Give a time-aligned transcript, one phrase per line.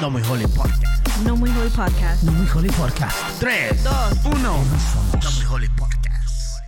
[0.00, 1.24] No Muy Holy Podcast.
[1.24, 2.22] No Muy Holy Podcast.
[2.24, 3.38] No Muy Holy Podcast.
[3.38, 4.24] 3, Dos.
[4.24, 4.42] 1.
[4.42, 6.60] No Muy Holy Podcast.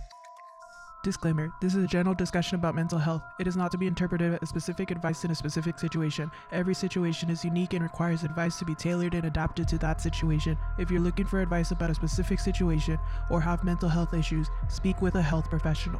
[1.03, 3.23] Disclaimer This is a general discussion about mental health.
[3.39, 6.29] It is not to be interpreted as specific advice in a specific situation.
[6.51, 10.55] Every situation is unique and requires advice to be tailored and adapted to that situation.
[10.77, 12.99] If you're looking for advice about a specific situation
[13.31, 15.99] or have mental health issues, speak with a health professional.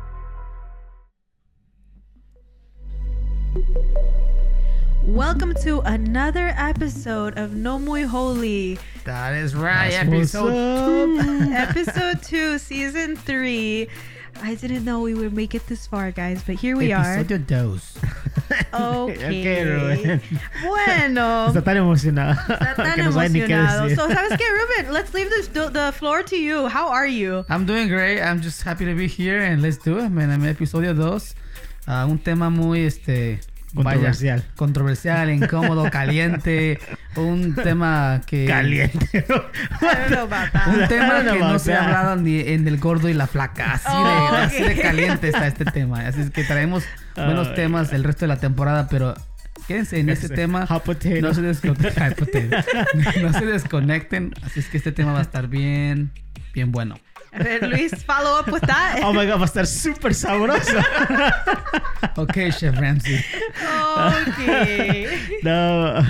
[5.06, 8.80] Welcome to another episode of No Muy Holy.
[9.04, 9.92] That is right.
[9.92, 11.52] That's Episode 2.
[11.54, 13.88] Episode 2, Season 3.
[14.42, 17.18] I didn't know we would make it this far, guys, but here we are.
[17.18, 17.80] Episodio 2.
[18.74, 19.66] Okay.
[19.66, 20.22] Rubén.
[20.64, 21.48] Bueno.
[21.48, 22.34] Está tan emocionado.
[22.34, 23.84] Está tan que no sabe ni qué emocionado.
[23.84, 23.96] decir.
[23.98, 24.94] So, ¿sabes qué, Ruben?
[24.94, 26.68] Let's leave this, the, the floor to you.
[26.70, 27.46] How are you?
[27.50, 28.22] I'm doing great.
[28.22, 30.32] I'm just happy to be here and let's do it, man.
[30.32, 31.36] En episodio 2,
[31.88, 33.40] ah, un tema muy este
[33.74, 34.44] vaya, Controversial.
[34.56, 36.80] controversial, incómodo, caliente,
[37.16, 39.26] un tema que Caliente.
[40.68, 43.88] Un tema que no se ha hablado ni en el gordo y la flaca, así,
[43.90, 46.02] Oh, de, así de caliente está este tema.
[46.08, 46.84] Así es que traemos
[47.16, 49.16] buenos temas el resto de la temporada, pero
[49.68, 50.68] quédense en este tema.
[51.22, 52.42] No se, desconecten,
[53.22, 56.12] no se desconecten, así es que este tema va a estar bien,
[56.54, 56.96] bien bueno.
[57.36, 59.02] A ver, Luis, follow up with that.
[59.04, 60.78] Oh my god, va a estar súper sabroso.
[62.18, 63.24] Ok, Chef Ramsey.
[63.98, 65.40] Okay.
[65.44, 66.04] no.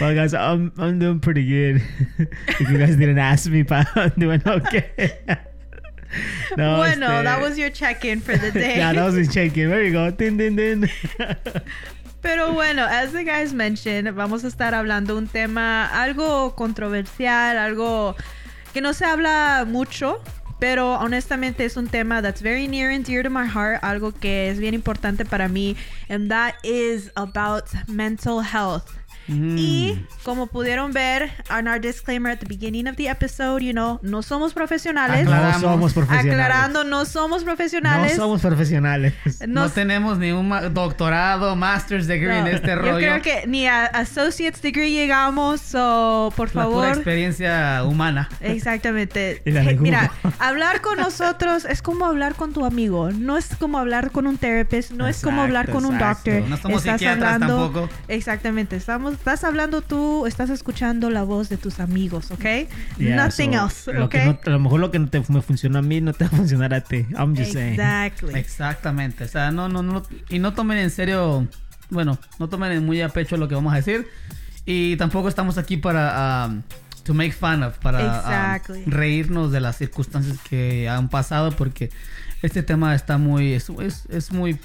[0.00, 1.82] Well, guys, I'm I'm doing pretty good.
[2.48, 5.12] if you guys didn't ask me, but I'm doing okay.
[6.56, 8.76] no, bueno, este- that was your check-in for the day.
[8.78, 9.68] yeah, that was his check-in.
[9.68, 10.10] There you go.
[10.10, 10.88] Din, din, din.
[12.22, 18.16] Pero bueno, as the guys mentioned, vamos a estar hablando un tema algo controversial, algo
[18.72, 20.20] que no se habla mucho,
[20.58, 24.50] pero honestamente es un tema that's very near and dear to my heart, algo que
[24.50, 25.76] es bien importante para mí,
[26.08, 28.98] and that is about mental health.
[29.28, 29.56] Mm.
[29.58, 33.98] Y como pudieron ver on our disclaimer at the beginning of the episode, you know,
[34.02, 35.26] no somos profesionales.
[35.26, 35.62] Aclaramos.
[35.62, 36.32] No somos profesionales.
[36.32, 38.16] Aclarando, no somos No profesionales.
[38.16, 39.14] somos profesionales.
[39.48, 42.96] No, tenemos ni un doctorado, master's degree No, en este Yo rollo.
[42.98, 46.88] creo que ni a associate's degree llegamos, so por La pura favor.
[46.88, 48.28] experiencia humana.
[48.40, 49.42] Exactamente.
[49.58, 53.10] Hey, Mira, hablar con nosotros es como hablar con tu amigo.
[53.10, 56.42] No es como hablar con un therapist, no es como hablar con un doctor.
[56.48, 57.88] No somos psiquiatras tampoco.
[58.06, 58.76] Exactamente.
[58.76, 62.44] Estamos, estás hablando tú, estás escuchando la voz de tus amigos, ¿ok?
[62.98, 65.78] Yeah, Nothing so, else, lo no- a lo mejor lo que no te, me funcionó
[65.80, 67.06] a mí no te va a funcionar a ti.
[67.18, 67.74] I'm just saying.
[67.74, 68.38] Exactly.
[68.38, 69.24] Exactamente.
[69.24, 70.02] O sea, no, no, no.
[70.30, 71.46] Y no tomen en serio.
[71.90, 74.06] Bueno, no tomen muy a pecho lo que vamos a decir.
[74.64, 76.46] Y tampoco estamos aquí para.
[76.48, 76.62] um,
[77.04, 77.76] to make fun of.
[77.78, 78.84] Para um, Exactly.
[78.86, 81.50] reírnos de las circunstancias que han pasado.
[81.52, 81.90] Porque
[82.42, 83.52] este tema está muy.
[83.52, 84.58] Es, es, es muy.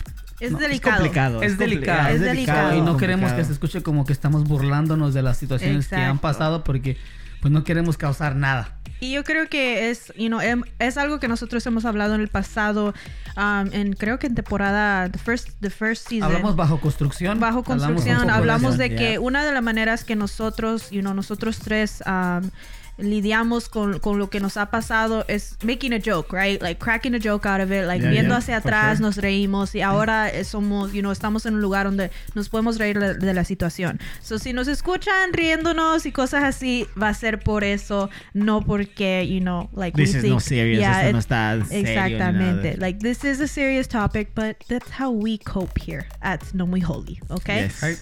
[0.45, 0.97] Es no, es delicado.
[0.97, 1.41] complicado.
[1.41, 2.07] Es compli- delicado.
[2.09, 2.75] Es delicado.
[2.75, 3.37] Y no queremos complicado.
[3.37, 6.21] que se escuche como que estamos burlándonos de las situaciones que han Exacto.
[6.21, 6.63] pasado.
[6.63, 6.97] Porque
[7.41, 8.77] pues no queremos causar nada.
[9.01, 12.21] Y yo creo que es, you know, em- es algo que nosotros hemos hablado en
[12.21, 12.93] el pasado,
[13.35, 16.23] um, en creo que en temporada, the first, the first season.
[16.31, 17.37] Hablamos bajo construcción.
[17.41, 18.89] bajo hablamos construcción, hablamos población.
[18.89, 19.19] de que yeah.
[19.19, 22.49] una de las maneras que nosotros, you know, nosotros tres um,
[22.97, 26.61] lidiamos con, con lo que nos ha pasado es making a joke, right?
[26.61, 29.07] Like cracking a joke out of it, like Yeah, viendo yeah, hacia atrás, sure.
[29.07, 32.77] nos reímos y ahora eh, somos, you know, estamos en un lugar donde nos podemos
[32.77, 33.99] reír de, de la situación.
[34.21, 39.27] So, si nos escuchan riéndonos y cosas así, va a ser por eso, no porque,
[39.27, 40.79] you know, like This we is no think- serious.
[40.79, 42.77] Yeah, esto no está Exactamente.
[42.77, 46.81] Like this is a serious topic, but that's how we cope here at No Muy
[46.81, 47.63] Holy, okay?
[47.81, 48.01] Yes.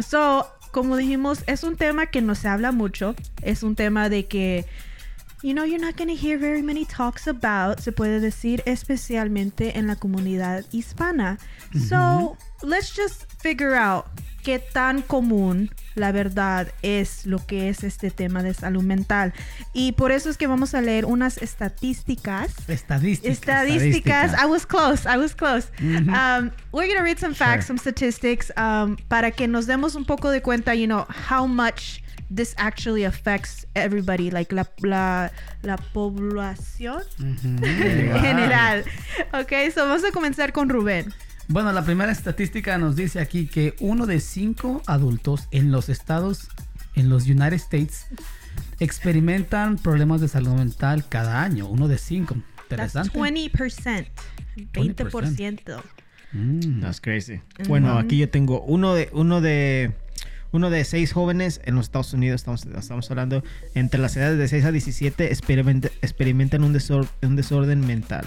[0.00, 3.14] So, como dijimos, es un tema que no se habla mucho.
[3.42, 4.66] Es un tema de que,
[5.42, 9.78] you know, you're not going to hear very many talks about, se puede decir, especialmente
[9.78, 11.38] en la comunidad hispana.
[11.88, 14.04] So, let's just figure out
[14.42, 19.34] qué tan común la verdad es lo que es este tema de salud mental.
[19.74, 23.30] Y por eso es que vamos a leer unas estadísticas Estadísticas.
[23.66, 24.32] estadísticas.
[24.42, 25.04] I was close.
[25.06, 25.68] I was close.
[25.80, 27.76] Um, we're gonna read some facts, Sure.
[27.76, 32.02] some statistics, um, para que nos demos un poco de cuenta, you know, how much
[32.34, 35.30] this actually affects everybody, like la la,
[35.62, 37.58] la población en
[38.22, 38.84] general.
[39.34, 41.12] Okay, so vamos a comenzar con Rubén.
[41.52, 46.48] Bueno, la primera estadística nos dice aquí que uno de cinco adultos en los estados,
[46.94, 48.06] en los United States,
[48.78, 51.66] experimentan problemas de salud mental cada año.
[51.66, 52.36] Uno de cinco.
[52.68, 53.18] That's Interesante.
[53.18, 54.06] 20%.
[54.72, 55.82] 20%.
[56.32, 56.80] Mm.
[56.82, 57.40] That's crazy.
[57.66, 59.92] Bueno, aquí yo tengo uno de uno de
[60.52, 63.42] uno de seis jóvenes en los Estados Unidos, estamos, estamos hablando,
[63.74, 68.24] entre las edades de 6 a 17 experimenta- experimentan un, desor- un desorden mental.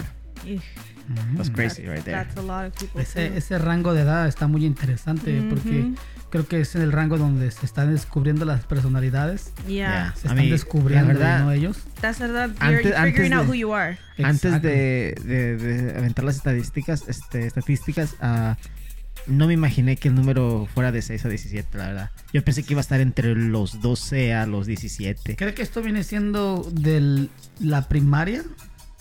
[1.36, 2.16] That's crazy that's- right there.
[2.24, 3.00] That's a lot of people.
[3.02, 5.94] Ese, ese rango de edad está muy interesante porque Ujú.
[6.30, 9.52] creo que es el rango donde se están descubriendo las personalidades.
[9.68, 10.12] Yeah.
[10.16, 11.52] Se están mí, descubriendo, la verdad, ¿no?
[11.52, 11.78] Ellos.
[12.00, 12.50] That's verdad.
[12.60, 13.98] You're, Antes- you're figuring antes out de- who you are.
[14.22, 18.56] Antes de, de- de aventar las estadísticas, este, estadísticas, ah,
[19.26, 22.10] no me imaginé que el número fuera de 6 a 17, la verdad.
[22.32, 25.36] Yo pensé que iba a estar entre los 12 a los 17.
[25.36, 27.28] Creo que esto viene siendo de
[27.58, 28.42] la primaria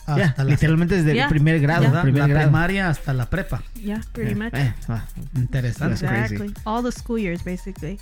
[0.06, 2.02] hasta la, literalmente desde el primer grado.
[2.02, 2.48] primer la grado.
[2.48, 3.64] primaria hasta la prepa.
[3.76, 4.54] Yeah, pretty much.
[4.54, 5.04] eh, ah,
[5.36, 5.94] Interesante.
[6.06, 6.54] Exactly.
[6.66, 8.00] All the school years, basically.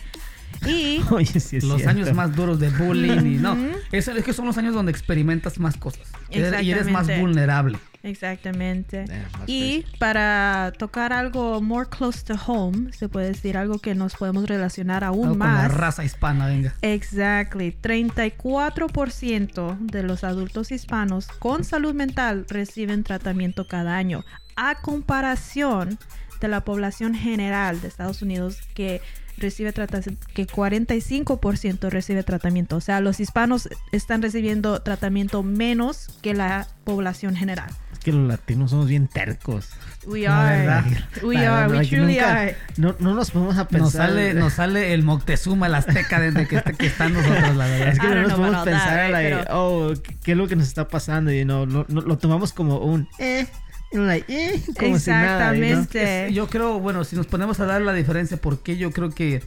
[0.65, 1.89] Y Oye, sí es los cierto.
[1.89, 3.57] años más duros de bullying y no.
[3.92, 6.01] Es, es que son los años donde experimentas más cosas.
[6.30, 7.77] Y eres- Y eres más vulnerable.
[8.03, 9.06] Exactamente.
[9.45, 14.48] Y para tocar algo more close to home, se puede decir algo que nos podemos
[14.48, 15.74] relacionar aún Algo con la más.
[15.74, 16.74] raza hispana, venga.
[16.81, 17.75] Exactly.
[17.81, 24.24] 34% de los adultos hispanos con salud mental reciben tratamiento cada año,
[24.56, 26.00] a comparación
[26.39, 29.01] de la población general de Estados Unidos que
[29.38, 32.77] recibe tratamiento, que 45% recibe tratamiento.
[32.77, 37.69] O sea, los hispanos están recibiendo tratamiento menos que la población general.
[38.03, 39.69] Que los latinos somos bien tercos.
[40.07, 40.57] We La are.
[40.57, 40.86] verdad.
[41.24, 41.68] We La are.
[41.68, 42.56] verdad, We truly nunca- are.
[42.77, 43.83] No, no nos podemos a pensar.
[43.83, 47.88] Nos sale, nos sale el Moctezuma, el azteca desde que, que están nosotros, la verdad.
[47.89, 49.48] Es que I no nos podemos pensar, that, like, right?
[49.51, 51.31] oh, ¿qué- ¿qué es lo que nos está pasando?
[51.31, 53.45] Y no, no, no- lo tomamos como un, eh,
[53.92, 55.54] like, eh, como si nada.
[55.54, 56.27] Exactamente.
[56.27, 59.12] Es- yo creo, bueno, si nos ponemos a dar la diferencia, ¿por qué yo creo
[59.12, 59.44] que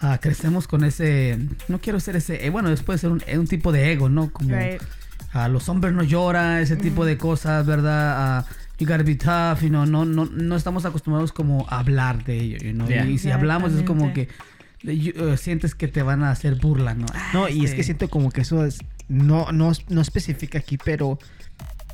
[0.00, 1.38] ah, crecemos con ese,
[1.68, 4.32] no quiero ser ese, eh, bueno, después ser un, eh, un tipo de ego, ¿no?
[4.32, 4.80] Como Right.
[5.32, 8.14] A los hombres no llora, ese tipo de cosas, ¿verdad?
[8.16, 8.46] Ah,
[8.78, 12.38] you gotta be tough, you know, no, no, no estamos acostumbrados como a hablar de
[12.38, 12.86] ello, you know?
[12.86, 13.06] Yeah.
[13.06, 14.28] Y si hablamos es como que
[14.84, 17.06] eh, sientes que te van a hacer burla, ¿no?
[17.32, 20.76] No, y es este- que siento como que eso es, no, no, no especifica aquí,
[20.76, 21.18] pero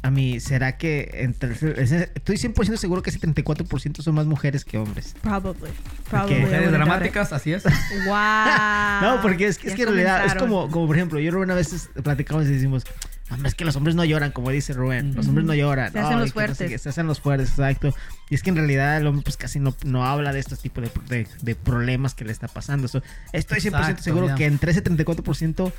[0.02, 4.78] a mí, ¿será que entre, estoy 100% seguro que ese 34% son más mujeres que
[4.78, 5.14] hombres?
[5.22, 5.70] Probably.
[6.08, 6.40] Probably.
[6.40, 7.64] Mujeres dramáticas, así es.
[7.64, 8.14] Wow.
[9.02, 11.30] no, porque es que, es que en realidad es como, como por ejemplo, yo y
[11.30, 14.72] Rubén a veces platicamos y decimos, "Hombre, es que los hombres no lloran, como dice
[14.72, 15.92] Rubén, los hombres no lloran.
[15.92, 16.70] Se hacen los que no sé fuertes.
[16.70, 17.94] qué, se hacen los fuertes, exacto.
[18.30, 20.84] Y es que en realidad el hombre pues casi no, no habla de estos tipos
[20.84, 22.88] de, de- de problemas que le está pasando.
[22.88, 23.02] So,
[23.32, 24.34] estoy 100% Exacto, seguro ya.
[24.34, 25.72] que entre ese 34%,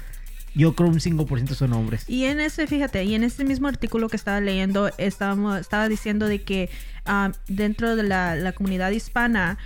[0.56, 2.06] yo creo un 5% son hombres.
[2.08, 6.28] Y en ese, fíjate, y en ese mismo artículo que estaba leyendo, estábamos, estaba diciendo
[6.28, 6.70] de que
[7.06, 9.58] ah, dentro de la, la comunidad hispana,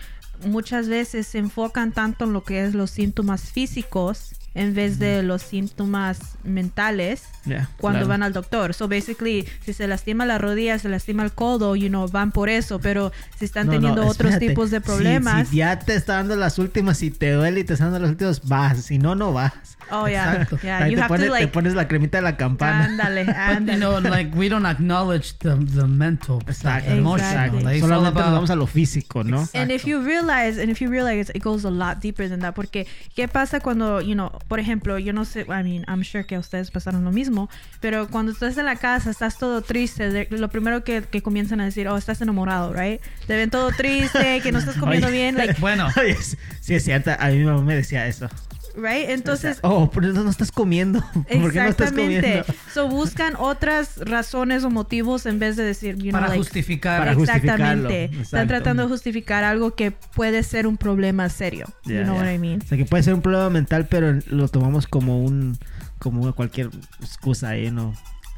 [0.46, 5.24] muchas veces se enfocan tanto en lo que es los síntomas físicos en vez de
[5.24, 8.08] los síntomas mentales Ya, cuando claro.
[8.10, 8.74] van al doctor.
[8.74, 12.50] So basically, si se lastima la rodilla, se lastima el codo, you know, van por
[12.50, 14.48] eso, pero si están No, no, teniendo otros espérate.
[14.48, 17.64] tipos de Si- problemas, Si, ya te está dando las últimas, si te duele y
[17.64, 18.78] te está dando las últimas, vas.
[18.84, 19.54] Si no, no vas.
[19.92, 20.58] oh yeah, Exacto.
[20.64, 22.86] yeah, Ahí te, have pones, to te like, pones la cremita de la campana.
[22.86, 23.78] ándale, But, you ándale.
[23.78, 26.90] know, like, we don't acknowledge the, the mental, Exacto.
[26.90, 27.30] the emotional.
[27.32, 27.64] Exactly.
[27.64, 29.42] Like, Solamente nos vamos a lo físico, ¿no?
[29.42, 29.60] Exacto.
[29.60, 32.54] And if you realize, and if you realize, it goes a lot deeper than that.
[32.56, 36.26] Porque, ¿qué pasa cuando, you know, por ejemplo, yo no sé, I mean, I'm sure
[36.26, 37.50] que a ustedes pasaron lo mismo,
[37.80, 41.60] pero cuando estás en la casa, estás todo triste, de- lo primero que, que comienzan
[41.62, 43.02] a decir, oh, estás enamorado, right?
[43.28, 45.16] Te ven todo triste, que no estás comiendo Oye.
[45.18, 45.88] bien, like, Bueno,
[46.62, 47.12] sí es cierto.
[47.18, 48.30] A mí mi mamá me decía eso.
[48.76, 49.10] Right?
[49.10, 51.02] Entonces, Oh, pero no estás comiendo.
[51.14, 52.22] ¿Por qué no estás exactamente.
[52.22, 52.46] comiendo?
[52.74, 57.00] So buscan otras razones o motivos en vez de decir, you know, para like, justificar.
[57.00, 58.22] Para justificarlo, Exactamente.
[58.22, 61.68] Están tratando de justificar algo que puede ser un problema serio.
[61.86, 62.22] Ya, you know ya.
[62.24, 62.62] what I mean?
[62.64, 65.58] O sea, que puede ser un problema mental, pero lo tomamos como un
[66.00, 66.70] como cualquier
[67.02, 67.94] excusa ahí, ¿no?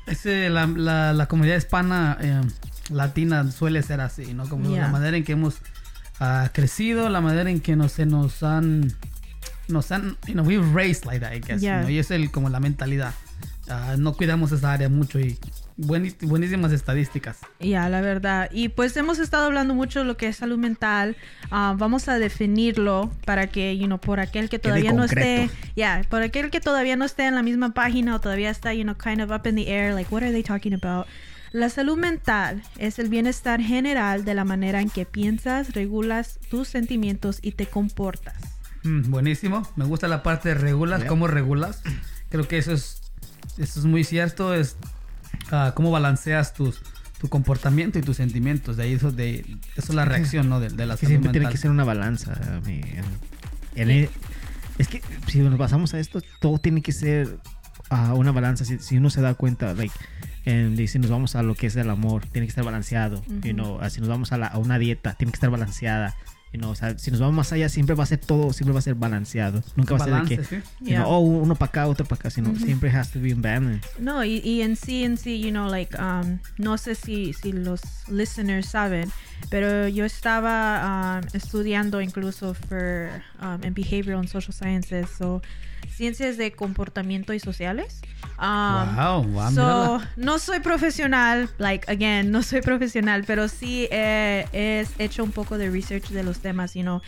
[0.05, 2.41] Ese, la, la, la comunidad hispana eh,
[2.91, 4.47] latina suele ser así, ¿no?
[4.47, 4.83] Como Yeah.
[4.83, 5.57] la manera en que hemos
[6.19, 8.93] ah, crecido, la manera en que nos, se nos han,
[9.67, 11.77] nos han, you know, we've raised like that, I guess, Yeah.
[11.77, 13.13] you know, y es el, como la mentalidad.
[13.67, 15.39] Ah, no cuidamos esa área mucho y
[15.77, 17.37] buenísimas estadísticas.
[17.59, 18.49] Ya, la verdad.
[18.51, 21.17] Y pues hemos estado hablando mucho de lo que es salud mental.
[21.49, 26.03] Ah, vamos a definirlo para que, you know, por aquel que todavía no esté, ya,
[26.09, 28.95] por aquel que todavía no esté en la misma página o todavía está, you know,
[28.95, 31.07] kind of up in the air, like, what are they talking about?
[31.51, 36.67] La salud mental es el bienestar general de la manera en que piensas, regulas tus
[36.67, 38.35] sentimientos y te comportas.
[38.85, 39.67] Mm, buenísimo.
[39.75, 41.09] Me gusta la parte de regulas, Yeah.
[41.09, 41.81] cómo regulas.
[42.29, 43.01] Creo que eso es,
[43.57, 44.53] eso es muy cierto.
[44.53, 44.77] Es
[45.51, 46.81] ah, cómo balanceas tus,
[47.19, 48.77] tu comportamiento y tus sentimientos.
[48.77, 49.39] De ahí eso, de,
[49.75, 50.59] eso es la reacción, ¿no?
[50.59, 52.33] De, de la Es que salud siempre tiene que ser una balanza.
[54.77, 57.37] es que si nos basamos a esto, todo tiene que ser
[57.89, 58.65] ah, una balanza.
[58.65, 59.93] Si, si uno se da cuenta, like,
[60.45, 63.23] en- y si nos vamos a lo que es el amor, tiene que estar balanceado.
[63.25, 63.53] you Ujú.
[63.53, 66.15] know, ah, si nos vamos a, la- a una dieta, tiene que estar balanceada.
[66.55, 68.71] You know, o sea, si nos vamos más allá, siempre va a ser todo, siempre
[68.71, 69.61] va a ser balanceado.
[69.75, 70.55] Nunca va a ser de Balance, que, sí.
[70.79, 71.03] you Yeah.
[71.03, 73.85] know, oh, uno para acá, otro para acá, sino siempre has to be in balance.
[73.99, 77.51] No, y, y en sí, en sí, you know, like, um, no sé si, si
[77.51, 79.11] los listeners saben,
[79.49, 83.09] pero yo estaba um, estudiando incluso for,
[83.41, 85.41] um, en Behavioral and Social Sciences, so,
[85.89, 88.01] ciencias de comportamiento y sociales.
[88.37, 94.85] Um, wow, wow, So, no soy profesional, like, again, no soy profesional, pero sí he
[94.99, 97.01] hecho un poco de research de los temas, you know.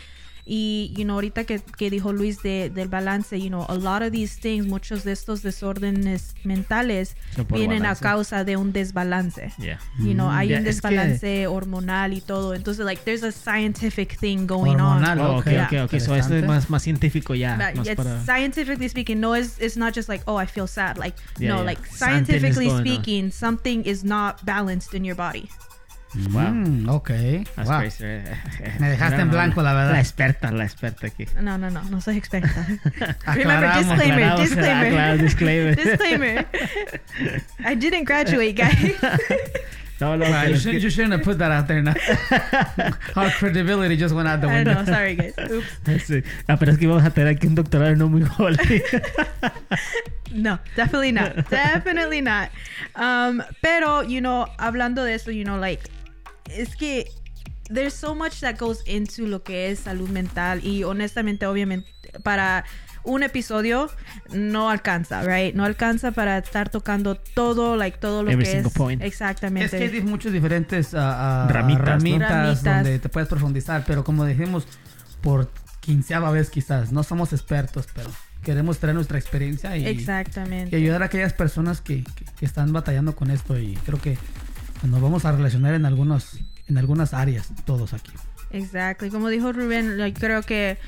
[0.50, 4.00] Y, you know, ahorita que, que dijo Luis de, del balance, you know, a lot
[4.02, 7.16] of these things, muchos de estos desórdenes mentales
[7.50, 8.02] vienen balance.
[8.04, 9.52] a causa de un desbalance.
[9.58, 9.78] Yeah.
[9.98, 12.54] You know, hay Yeah, un que- desbalance hormonal y todo.
[12.54, 15.26] Entonces, like, there's a scientific thing going Hormonal, on.
[15.26, 15.84] Oh, ok, ok, Yeah.
[15.84, 16.00] ok, ok.
[16.00, 17.56] So, esto es más, más científico ya.
[17.58, 18.24] But más it's para...
[18.24, 20.96] scientifically speaking, no, it's, it's not just like, oh, I feel sad.
[20.96, 21.64] Like, Yeah, no, yeah.
[21.66, 22.80] like, scientifically on.
[22.80, 25.50] speaking, something is not balanced in your body.
[26.32, 26.52] Wow.
[26.52, 27.08] Mm, ok.
[27.54, 27.80] That's wow.
[27.80, 28.04] crazy.
[28.80, 29.92] Me dejaste en blanco, la verdad.
[29.92, 31.26] La experta, la experta aquí.
[31.40, 32.66] No, no, no, no soy experta.
[33.26, 34.86] Remember, Aclaramos, disclaimer, aclaramos, disclaimer.
[34.86, 35.76] aclaramos, disclaimer.
[35.76, 36.46] disclaimer.
[37.64, 38.94] I didn't graduate, guys.
[40.00, 41.92] No, no, Wow, you, should, you shouldn't have put that out there now.
[43.16, 44.74] Our credibility just went out the I window.
[44.74, 45.34] know, sorry, guys.
[45.50, 45.66] Oops.
[46.06, 46.22] Sí.
[46.48, 48.56] Ah, pero es que vamos a tener aquí un doctorado no muy joven.
[50.32, 51.50] No, definitely not.
[51.50, 52.50] definitely not.
[52.94, 55.88] Um, pero, you know, hablando de eso, you know, like,
[56.50, 57.10] es que
[57.72, 61.88] there's so much that goes into lo que es salud mental y honestamente, obviamente,
[62.22, 62.64] para
[63.04, 63.90] un episodio
[64.32, 65.54] no alcanza, right?
[65.54, 68.74] No alcanza para estar tocando todo, like, todo lo Every que single es.
[68.74, 69.02] point.
[69.02, 69.64] Exactamente.
[69.84, 71.86] Es que hay muchos diferentes ah, Ramitas, ¿no?
[71.86, 72.64] ramitas Ramitas.
[72.64, 74.66] donde te puedes profundizar, pero como dijimos,
[75.22, 75.50] por
[75.80, 78.10] quinceava vez quizás, no somos expertos, pero
[78.42, 80.76] queremos traer nuestra experiencia y, y Exactamente.
[80.76, 84.18] ayudar a aquellas personas que, que- que están batallando con esto y creo que
[84.82, 88.12] nos vamos a relacionar en algunos en algunas áreas todos aquí.
[88.50, 89.06] Exacto.
[89.06, 90.78] Y como dijo Rubén, creo que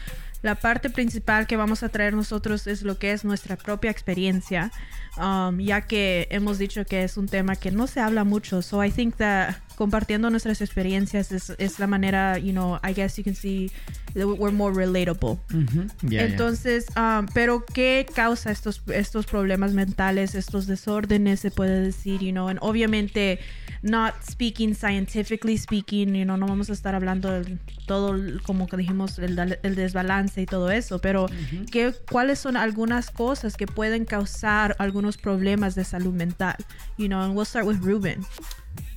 [0.42, 4.70] la parte principal que vamos a traer nosotros es lo que es nuestra propia experiencia,
[5.18, 8.62] um, ya que hemos dicho que es un tema que no se habla mucho.
[8.62, 13.16] So I think that compartiendo nuestras experiencias es, es la manera, you know, I guess
[13.16, 13.70] you can see
[14.12, 15.38] that we're more relatable.
[15.54, 15.86] Ujú.
[16.02, 16.24] Ya, ya.
[16.26, 22.30] Entonces, um, pero ¿qué causa estos, estos problemas mentales, estos desórdenes, se puede decir, you
[22.30, 22.48] know?
[22.48, 23.38] And obviamente,
[23.80, 27.56] not speaking scientifically speaking, you know, no vamos a estar hablando de
[27.86, 31.24] todo, como que dijimos, el, el desbalance y todo eso, pero
[31.72, 36.56] ¿qué, ¿cuáles son algunas cosas que pueden causar algunos problemas de salud mental?
[36.98, 38.26] You know, and we'll start with Ruben.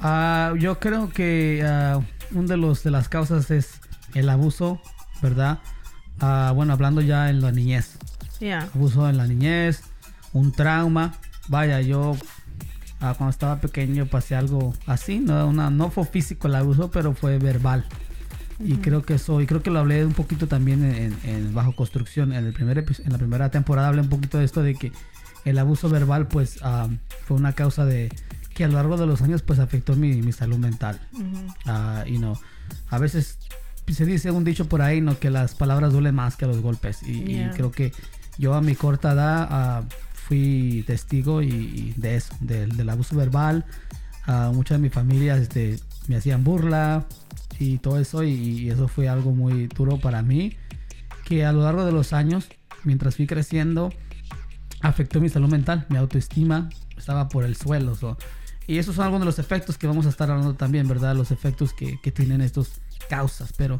[0.06, 2.02] Ah, yo creo que ah,
[2.34, 3.80] uno de los de las causas es
[4.14, 4.82] el abuso,
[5.22, 5.60] ¿verdad?
[6.20, 7.98] Ah, bueno, hablando ya en la niñez.
[8.40, 8.68] Yeah.
[8.76, 9.82] abuso en la niñez,
[10.34, 11.14] un trauma.
[11.48, 12.18] Vaya, yo
[13.00, 17.38] cuando estaba pequeño pasé algo así, no, una, no fue físico el abuso, pero fue
[17.38, 17.86] verbal.
[18.60, 21.74] Y creo que eso, y creo que lo hablé un poquito también en, en Bajo
[21.76, 24.92] Construcción, en, el primer en la primera temporada hablé un poquito de esto de que
[25.46, 26.60] el abuso verbal pues
[27.26, 28.10] fue una causa de
[28.54, 31.00] que a lo largo de los años pues afectó mi, mi salud mental.
[31.66, 32.40] Ah, y no,
[32.90, 33.38] a veces
[33.92, 35.20] se dice un dicho por ahí, ¿no?
[35.20, 37.04] Que las palabras duelen más que los golpes.
[37.04, 37.52] Y, y Yeah.
[37.52, 37.92] creo que
[38.38, 39.84] yo a mi corta edad ah,
[40.14, 43.66] fui testigo y, y de eso, del, del abuso verbal.
[44.26, 47.06] Ah, mucha de mi familia este, me hacían burla
[47.60, 48.24] y todo eso.
[48.24, 50.56] Y, y eso fue algo muy duro para mí.
[51.26, 52.48] Que a lo largo de los años,
[52.84, 53.92] mientras fui creciendo,
[54.82, 57.96] afectó mi salud mental, mi autoestima estaba por el suelo.
[57.96, 58.18] so.
[58.68, 61.16] Y esos son algunos de los efectos que vamos a estar hablando también, ¿verdad?
[61.16, 63.54] Los efectos que, que tienen estos causas.
[63.54, 63.80] Pero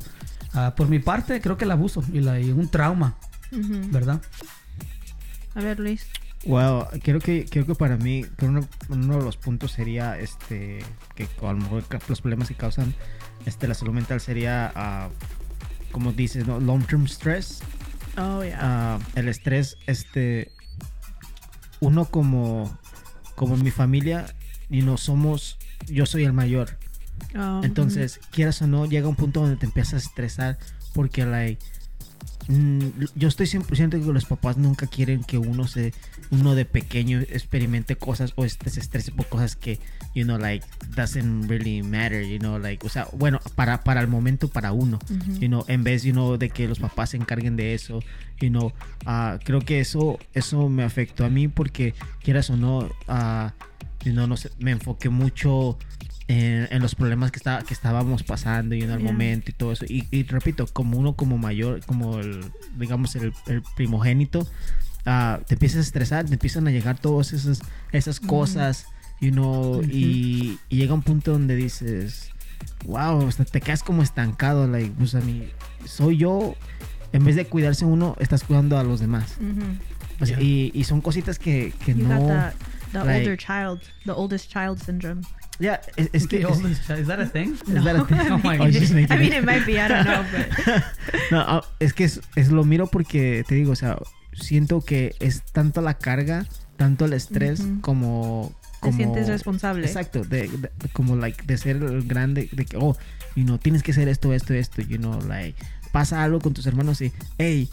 [0.54, 3.16] ah, por mi parte, creo que el abuso y, la, y un trauma.
[3.92, 4.22] ¿verdad?
[5.56, 6.08] A ver, Luis.
[6.46, 10.80] Well, creo que, creo que para mí que uno, uno de los puntos sería este
[11.16, 12.94] que a lo mejor los problemas que causan
[13.46, 15.10] este la salud mental sería ah,
[15.92, 16.60] como dices, ¿no?
[16.60, 17.62] long term stress.
[18.18, 18.58] Oh, yeah.
[18.60, 20.52] Ah, el estrés, este
[21.80, 22.78] uno como
[23.36, 24.26] como en mi familia
[24.74, 26.78] y no somos yo soy el mayor.
[27.38, 30.58] Oh, Entonces, quieras o no, llega un punto donde te empiezas a estresar
[30.94, 31.64] porque, like,
[32.48, 32.80] mm,
[33.16, 35.94] yo estoy 100% que los papás nunca quieren que uno se,
[36.32, 39.80] uno de pequeño experimente cosas o este, se estrese por cosas que,
[40.16, 40.66] you know, like,
[40.96, 45.00] doesn't really matter, you know, like, o sea, bueno, para, para el momento, para uno,
[45.10, 45.40] Ujú.
[45.40, 48.00] you know, en vez, you know, de que los papás se encarguen de eso,
[48.40, 48.74] you know,
[49.06, 53.54] ah, creo que eso, eso me afectó a mí porque, quieras o no, ah,
[54.04, 55.78] you know, no sé, me enfoqué mucho
[56.28, 59.12] en, en los problemas que, está, que estábamos pasando y en el Yeah.
[59.12, 59.86] momento y todo eso.
[59.86, 62.46] Y, y repito, como uno como mayor, como el,
[62.78, 64.48] digamos, el, el primogénito,
[65.06, 68.86] ah, te empiezas a estresar, te empiezan a llegar todas esas, esas cosas,
[69.20, 72.30] you know, y, y llega un punto donde dices,
[72.86, 75.44] wow, hasta te quedas como estancado, like, pues a mí,
[75.86, 76.56] soy yo,
[77.12, 79.38] en vez de cuidarse uno, estás cuidando a los demás.
[80.22, 80.46] O sea, Yeah.
[80.48, 82.16] y, y son cositas que, que You no...
[82.94, 85.22] the, like- older child, the oldest child syndrome.
[85.60, 86.40] Es, es que...
[86.40, 87.00] The es- oldest child.
[87.02, 87.52] Is that a thing?
[87.68, 88.32] is that a thing?
[88.32, 88.96] Oh my Oh, she's God.
[88.96, 89.44] making I mean, it.
[89.46, 89.80] might be.
[89.80, 90.84] I don't know, but
[91.32, 93.98] No, ah, es que es, es lo miro porque te digo, o sea,
[94.34, 96.46] siento que es tanto la carga,
[96.78, 97.82] tanto el estrés Ujú.
[97.82, 99.86] como, te como sientes responsable.
[99.86, 102.98] Exacto, de, de- como like de ser el grande, de que oh,
[103.36, 105.56] you know, tienes que hacer esto, esto, esto, you know, like
[105.92, 107.70] pasa algo con tus hermanos y hey,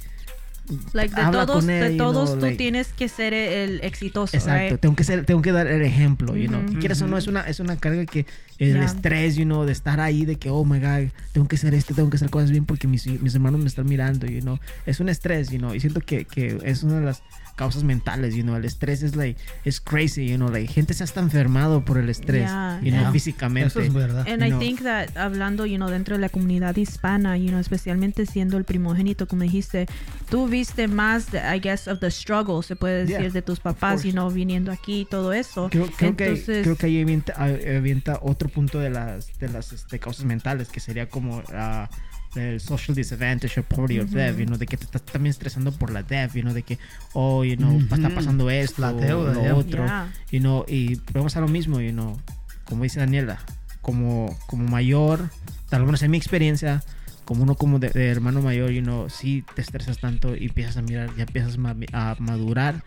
[0.93, 3.81] Like de habla todos, con él, de todos know, tú like- tienes que ser el
[3.83, 4.81] exitoso, Exacto, right?
[4.81, 6.61] tengo que ser, tengo que dar el ejemplo, you know.
[6.63, 6.73] Ujú.
[6.73, 8.27] Y quieras o no, es una, es una carga que
[8.59, 8.85] el Yeah.
[8.85, 11.95] estrés, you know, de estar ahí, de que, oh my god, tengo que hacer esto,
[11.95, 14.59] tengo que hacer cosas bien porque mis, mis hermanos me están mirando, you know.
[14.87, 17.23] Es un estrés, you know, y siento que, que es una de las
[17.61, 18.57] causas mentales, you know.
[18.57, 22.09] El estrés es like, es crazy, you know, like, gente se hasta enfermado por el
[22.09, 23.13] estrés, Yeah, you know, yeah.
[23.13, 23.69] físicamente.
[23.69, 24.27] Eso es verdad.
[24.27, 24.59] And You I know.
[24.59, 28.65] think that hablando, you know, dentro de la comunidad hispana, you know, especialmente siendo el
[28.65, 29.87] primogénito, como dijiste,
[30.31, 33.61] tú viste más, de, I guess, of the struggle, se puede decir, Yeah, de tus
[33.61, 35.69] papás, you know, viniendo aquí y todo eso.
[35.71, 39.75] Creo, creo que, Entonces, creo que ahí avienta, avienta otro punto de las, de las
[39.75, 41.91] este, causas mentales, que sería como ah,
[42.37, 45.73] el social disadvantage or poverty of debt, you know, de que te estás también estresando
[45.73, 46.79] por la debt, you know, de que,
[47.13, 49.55] oh, you know, está pasando esto, La deuda, lo yeah.
[49.55, 50.13] otro, Yeah.
[50.31, 52.21] you know, y vamos a lo mismo, you know,
[52.65, 53.39] como dice Daniela,
[53.83, 55.29] como, como mayor,
[55.69, 56.83] tal vez en mi experiencia,
[57.25, 60.77] como uno como de, de hermano mayor, you know, sí te estresas tanto y empiezas
[60.77, 62.85] a mirar, ya empiezas ma- a madurar,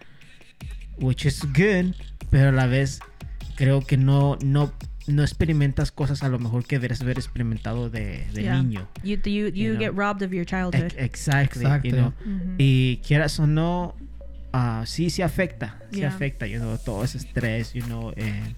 [0.98, 1.94] which is good,
[2.30, 3.00] pero a la vez
[3.56, 4.72] creo que no, no,
[5.08, 8.62] no experimentas cosas a lo mejor que deberías haber experimentado de, de Yeah.
[8.62, 8.88] niño.
[9.04, 9.80] You, you, you, You know.
[9.80, 10.76] get robbed of your childhood.
[10.86, 11.88] Ex- Exactly, Exacto.
[11.88, 12.14] you know.
[12.26, 12.56] Mhm.
[12.58, 13.96] Y quieras o no,
[14.54, 16.10] ah, sí, sí afecta, sí Yeah.
[16.14, 18.56] afecta, you know, todo ese estrés, you know, and-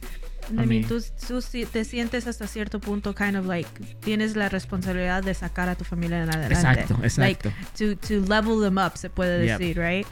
[0.48, 1.40] I, I mean, mean- tú, tú
[1.72, 3.68] te sientes hasta cierto punto kind of like
[4.02, 6.54] tienes la responsabilidad de sacar a tu familia en adelante.
[6.54, 7.50] Exacto, exacto.
[7.50, 9.58] Like to, to level them up, se puede Yep.
[9.60, 10.06] decir, right?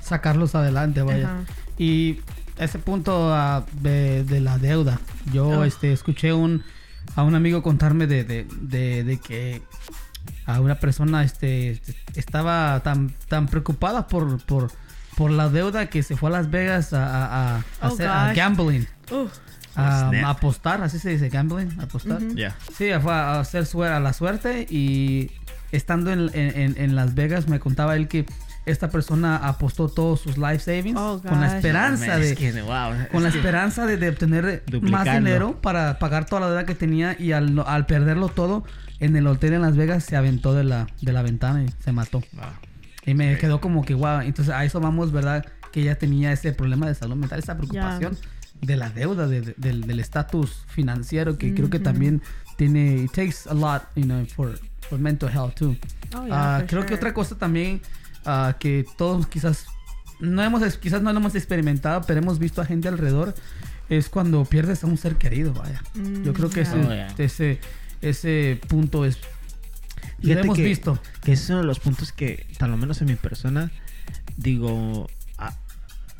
[0.00, 1.24] Sacarlos adelante, vaya.
[1.40, 1.44] Ajá.
[1.76, 2.20] Y
[2.64, 5.00] ese punto ah, de, de la deuda.
[5.32, 5.64] Yo Oh.
[5.64, 6.62] este, escuché un,
[7.16, 9.62] a un amigo contarme de, de, de- de que
[10.46, 11.80] a una persona este,
[12.14, 14.70] estaba tan, tan preocupada por, por,
[15.16, 18.32] por la deuda que se fue a Las Vegas a, a- a- Oh, hacer a
[18.34, 18.86] gambling.
[19.76, 22.20] A, apostar, así se dice, gambling, apostar.
[22.34, 22.54] Yeah.
[22.76, 25.30] Sí, fue a hacer su- a la suerte y
[25.72, 28.26] estando en, en- en Las Vegas me contaba él que
[28.66, 32.92] esta persona apostó todos sus life savings Oh, con la esperanza de es que, wow,
[33.10, 37.16] con la esperanza de, de obtener más dinero para pagar toda la deuda que tenía
[37.18, 38.64] y al, no- al perderlo todo
[39.00, 41.90] en el hotel en Las Vegas se aventó de la, de la ventana y se
[41.92, 42.20] mató.
[42.34, 42.44] Wow.
[43.06, 45.44] Y me quedó como que, wow, entonces a eso vamos, ¿verdad?
[45.72, 48.16] Que ella tenía ese problema de salud mental, esa preocupación
[48.60, 52.20] de la deuda, de- de- del del estatus financiero, que creo que también
[52.58, 54.58] tiene, it takes a lot, you know, for,
[54.90, 55.74] for mental health too.
[56.14, 57.80] Oh, yeah, Ah, for creo que otra cosa también
[58.24, 59.66] ah, que todos quizás
[60.20, 63.34] no hemos, quizás no lo hemos experimentado, pero hemos visto a gente alrededor,
[63.88, 65.82] es cuando pierdes a un ser querido, vaya.
[66.24, 67.14] Yo creo que Mm, ese, Oh, yeah.
[67.18, 67.60] ese,
[68.02, 69.18] ese punto es...
[70.18, 70.98] Lo Fíjate hemos que- visto.
[71.22, 73.70] Que ese es uno de los puntos que, tal lo menos en mi persona,
[74.36, 75.08] digo,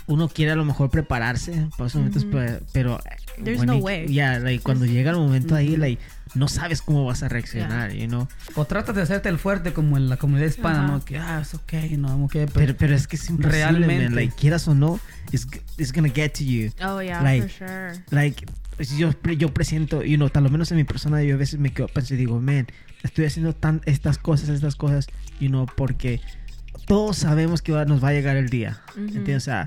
[0.06, 2.32] uno quiere a lo mejor prepararse para esos momentos, Ujú.
[2.32, 2.98] pe- pero...
[3.44, 4.07] There's when no way.
[4.07, 5.81] Yeah, like, cuando llega el momento ahí, Ujú.
[5.81, 6.03] like,
[6.35, 8.29] no sabes cómo vas a reaccionar, you know.
[8.55, 10.92] O tratas de hacerte el fuerte como en la comunidad hispana, Ajá.
[10.92, 11.05] ¿no?
[11.05, 12.53] Que, ah, es ok, no, I'm okay, pero...
[12.55, 14.05] Pero, pero es que es imposible, Realmente.
[14.05, 14.14] man.
[14.14, 15.00] Like, quieras o no,
[15.33, 15.46] it's,
[15.79, 16.70] it's gonna get to you.
[16.85, 17.92] Oh, yeah, like- for sure.
[18.11, 18.46] Like,
[18.96, 21.72] yo, yo presiento, you know, tal lo menos en mi persona, yo a veces me
[21.72, 22.66] quedo pensando y digo, man,
[23.03, 25.07] estoy haciendo tan, estas cosas, estas cosas,
[25.40, 26.20] you know, porque
[26.87, 28.81] todos sabemos que va- nos va a llegar el día.
[28.96, 29.37] ¿Entiendes?
[29.37, 29.66] O sea,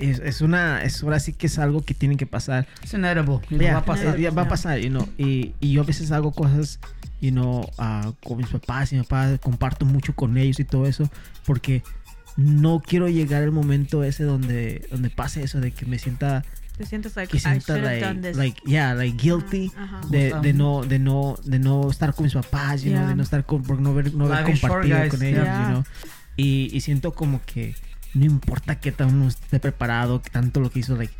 [0.00, 2.66] es, es una, es ahora sí que es algo que tiene que pasar.
[2.82, 4.18] Es inevitable, y Ya, va a pasar.
[4.18, 6.80] ya va a pasar, you know, y, y yo a veces hago cosas,
[7.20, 10.86] you know, ah, con mis papás y mi papá, comparto mucho con ellos y todo
[10.86, 11.08] eso,
[11.44, 11.82] porque
[12.36, 16.44] no quiero llegar al momento ese donde, donde pase eso, de que me sienta,
[16.78, 18.36] Te sientes like que sienta, like, done this.
[18.36, 19.70] like, yeah, like guilty.
[19.76, 20.00] Ajá.
[20.08, 20.40] De, Ajá.
[20.40, 23.08] de no de no de no estar con mis papás you know, Yeah.
[23.10, 25.10] de no estar con por no haber no haber compartido guys.
[25.10, 25.62] con ellos Yeah.
[25.64, 25.84] you know.
[26.38, 27.74] y, y siento como que
[28.14, 31.12] no importa que tan uno esté preparado que tanto lo que hizo like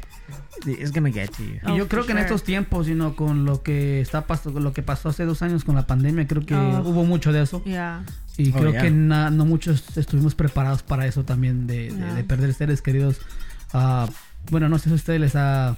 [0.66, 2.22] it's gonna get to you Y Oh, yo for creo que en sure.
[2.22, 5.74] estos tiempos, sino con lo que está pasando, lo que pasó hace dos años con
[5.74, 6.82] la pandemia, creo que Oh.
[6.88, 7.62] hubo mucho de eso.
[7.64, 8.04] Yeah.
[8.36, 8.82] Y Oh, creo yeah.
[8.82, 12.14] que na- no muchos estuvimos preparados para eso también, de, de- Yeah.
[12.14, 13.20] de perder seres queridos.
[13.72, 14.08] Ah,
[14.50, 15.76] bueno, no sé si a ustedes les ha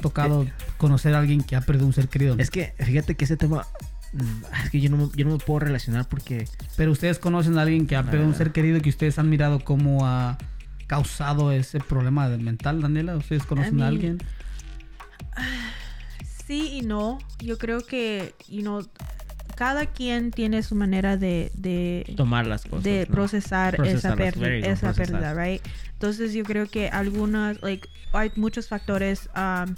[0.00, 0.46] tocado
[0.78, 2.34] conocer a alguien que ha perdido un ser querido.
[2.38, 3.64] es que fíjate que ese tema
[4.12, 6.46] mm, es que yo no me, yo no me puedo relacionar porque
[6.76, 9.30] Pero ustedes conocen a alguien que ha perdido un ser querido y que ustedes han
[9.30, 10.38] mirado cómo ha
[10.92, 13.16] causado ese problema mental, Daniela.
[13.16, 14.18] ¿Ustedes conocen I a alguien?
[16.46, 17.16] sí y no.
[17.38, 18.86] Yo creo que, you know,
[19.56, 22.84] cada quien tiene su manera de, de, Tomar las cosas.
[22.84, 23.14] de ¿no?
[23.14, 25.62] procesar esa pérdida, esa pérdida, right?
[25.94, 29.74] Entonces yo creo que algunas, like, hay muchos factores um,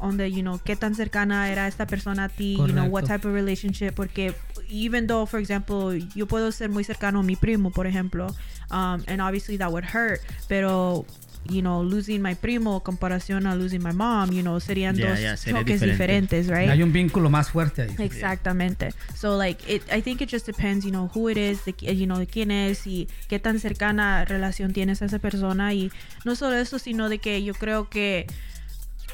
[0.00, 3.26] donde, you know, qué tan cercana era esta persona a ti, you know, what type
[3.26, 4.34] of relationship, porque
[4.68, 8.28] even though, for example, yo puedo ser muy cercano a mi primo, por ejemplo,
[8.70, 11.04] um, and obviously that would hurt, pero
[11.48, 15.18] you know, losing my primo comparación a losing my mom, you know, serían Ya, dos
[15.40, 16.40] sería choques diferente.
[16.40, 16.68] diferentes, right?
[16.68, 17.94] Hay un vínculo más fuerte ahí.
[17.98, 18.92] Exactamente.
[19.14, 22.06] So like it, I think it just depends, you know, who it is, de, you
[22.06, 25.92] know, de quién es y qué tan cercana relación tienes a esa persona y
[26.24, 28.26] no solo eso, sino de que yo creo que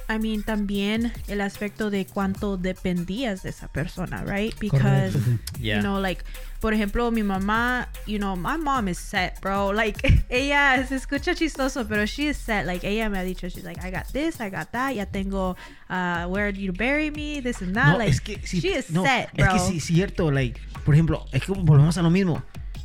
[0.09, 4.55] I mean también el aspecto de cuánto dependías de esa persona, right?
[4.59, 5.39] Because Correcto, sí.
[5.61, 5.77] Yeah.
[5.77, 6.25] you know, like
[6.63, 9.73] por ejemplo, mi mamá, you know, my mom is set, bro.
[9.83, 12.67] Like ella se escucha chistoso, pero she is set.
[12.67, 14.95] Like ella me ha dicho, she's like, I got this, I got that.
[14.95, 15.57] Ya tengo,
[15.91, 17.93] uh, where do you bury me, this and that.
[17.93, 19.55] No, like es que she is no, set, es bro.
[19.55, 22.43] que sí, cierto, like, por ejemplo, es que volvemos a lo mismo.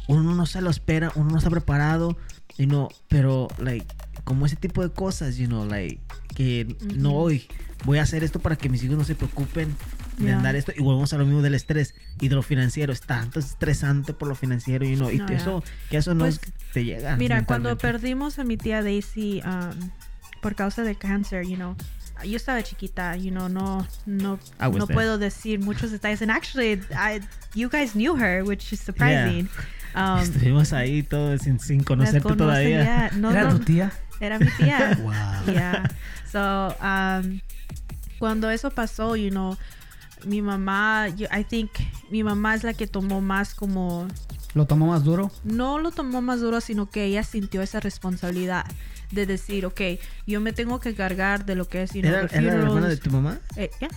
[0.07, 2.17] Uno no se lo espera, uno no está preparado,
[2.57, 3.85] you know, pero like
[4.27, 5.99] como ese tipo de cosas, you know, like
[6.35, 7.47] que no hoy
[7.85, 9.69] voy a hacer esto para que mis hijos no se preocupen
[10.17, 10.37] de Yeah.
[10.37, 13.39] andar esto y volvemos a lo mismo del estrés y de lo financiero, es tanto
[13.39, 15.35] estresante por lo financiero, you know, y No, ya.
[15.37, 17.15] eso que eso no Pues, es- te llega.
[17.15, 19.89] Mira, cuando perdimos a mi tía Daisy um,
[20.41, 21.75] por causa de cáncer, you know,
[22.25, 24.93] yo estaba chiquita, you know, no, no, no there.
[24.93, 26.21] puedo decir muchos detalles.
[26.23, 27.21] And actually, I,
[27.53, 29.47] you guys knew her, which is surprising.
[29.95, 33.09] Um, Estuvimos ahí todos sin, sin conocerte conoce todavía.
[33.15, 33.91] No, ¿Era no, tu tía?
[34.19, 34.97] Era mi tía.
[35.01, 35.53] Wow.
[35.53, 35.89] Yeah.
[36.31, 37.39] So, um,
[38.19, 39.57] cuando eso pasó, you know,
[40.25, 41.71] mi mamá, yo- I think
[42.11, 44.07] mi mamá es la que tomó más como
[44.53, 45.31] ¿Lo tomó más duro?
[45.43, 48.65] no lo tomó más duro, sino que ella sintió esa responsabilidad
[49.11, 49.81] de decir, ok,
[50.25, 52.87] yo me tengo que cargar de lo que es, you know, ¿Era, era la hermana
[52.87, 53.39] de tu mamá?
[53.55, 53.89] Eh, yeah,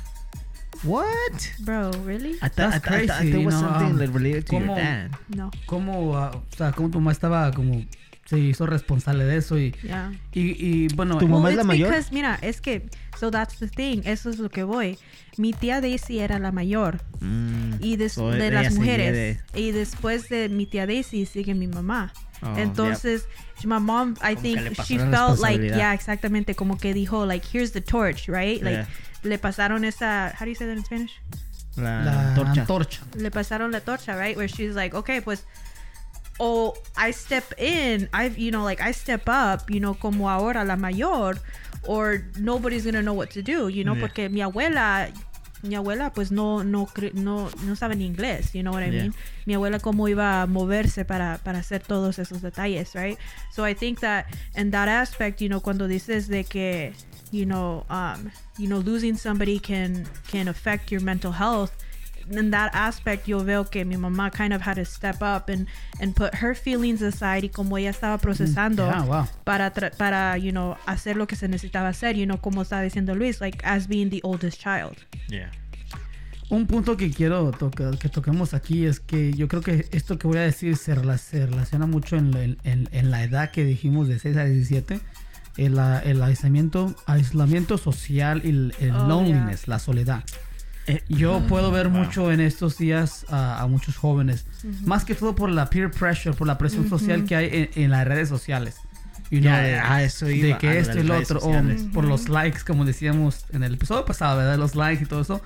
[0.83, 1.51] What?
[1.61, 2.37] bro, really?
[2.41, 4.15] I thought, I That's thought, I thought crazy, there was you know, something um, like
[4.15, 5.11] related to your ¿cómo- dad.
[5.29, 7.85] No, ¿Cómo, ah, o sea, cómo tu mamá estaba como
[8.25, 10.13] se hizo responsable de eso y, yeah.
[10.33, 11.89] y, y, bueno, Tu mamá Well, es la it's mayor?
[11.91, 12.89] because, mira, es que,
[13.19, 14.99] so that's the thing, eso es lo que voy.
[15.37, 17.75] Mi tía Daisy era la mayor Mm.
[17.81, 21.67] y des- So, de las mujeres de- y después de mi tía Daisy sigue mi
[21.67, 22.13] mamá.
[22.43, 23.27] Oh, Entonces,
[23.65, 27.73] my mom, I Como think she felt like, yeah, exactamente, como que dijo, like, here's
[27.73, 28.63] the torch, right?
[28.63, 28.87] Like, Yeah.
[29.23, 31.21] Le pasaron esa, how do you say that in Spanish?
[31.77, 32.61] La, la torcha.
[32.63, 33.01] antorcha.
[33.17, 34.37] Le pasaron la torcha, right?
[34.37, 35.45] Where she's like, okay, pues,
[36.39, 40.65] o I step in, I, you know, like, I step up, you know, como ahora
[40.65, 41.39] la mayor,
[41.87, 44.01] or nobody's gonna know what to do, you know, Yeah.
[44.01, 45.11] porque mi abuela,
[45.63, 49.03] mi abuela, pues, no, no, no, no sabe ni inglés, you know what I Yeah.
[49.03, 49.15] mean?
[49.47, 53.19] Mi abuela cómo iba a moverse para, para hacer todos esos detalles, right?
[53.55, 56.93] So I think that in that aspect, you know, cuando dices de que,
[57.31, 61.73] you know, um, you know, losing somebody can can affect your mental health.
[62.31, 65.67] In that aspect, yo veo que mi mamá kind of had to step up and
[66.01, 69.27] and put her feelings aside y como ella estaba procesando yeah, wow.
[69.45, 72.81] para tra- para you know hacer lo que se necesitaba hacer, you know, como está
[72.83, 74.97] diciendo Luis, like as being the oldest child.
[75.29, 75.51] Yeah.
[76.51, 80.27] Un punto que quiero tocar, que toquemos aquí es que yo creo que esto que
[80.27, 83.65] voy a decir se, rela- se relaciona mucho en, la- en- en la edad que
[83.65, 85.01] dijimos de 6 a 17.
[85.57, 85.79] El,
[86.23, 90.25] aislamiento, aislamiento social y el, el Oh, loneliness, la soledad.
[90.91, 91.99] Eh, Yo puedo ver Wow.
[92.05, 94.45] mucho en estos días a, a muchos jóvenes,
[94.85, 97.91] más que todo por la peer pressure, por la presión social que hay en, en
[97.91, 98.77] las redes sociales.
[99.31, 101.53] You know, de- a eso de iba, que a esto y lo otro, o
[101.93, 104.59] por los likes, como decíamos en el episodio pasado, ¿verdad?
[104.59, 105.41] Los likes y todo eso.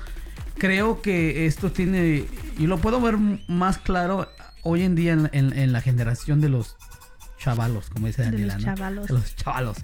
[0.57, 2.25] Creo que esto tiene,
[2.59, 4.29] y lo puedo ver más claro
[4.63, 6.77] hoy en día en, en- en la generación de los
[7.39, 8.75] chavalos, como dice De Daniela, los ¿no?
[8.75, 9.07] chavalos.
[9.09, 9.77] De los chavalos.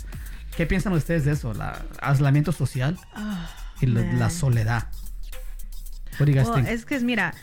[0.56, 1.52] ¿Qué piensan ustedes de eso?
[1.52, 3.50] La aislamiento social Ah,
[3.82, 4.86] y la, la soledad.
[6.20, 6.68] What do you guys Well, think?
[6.68, 7.34] es que mira,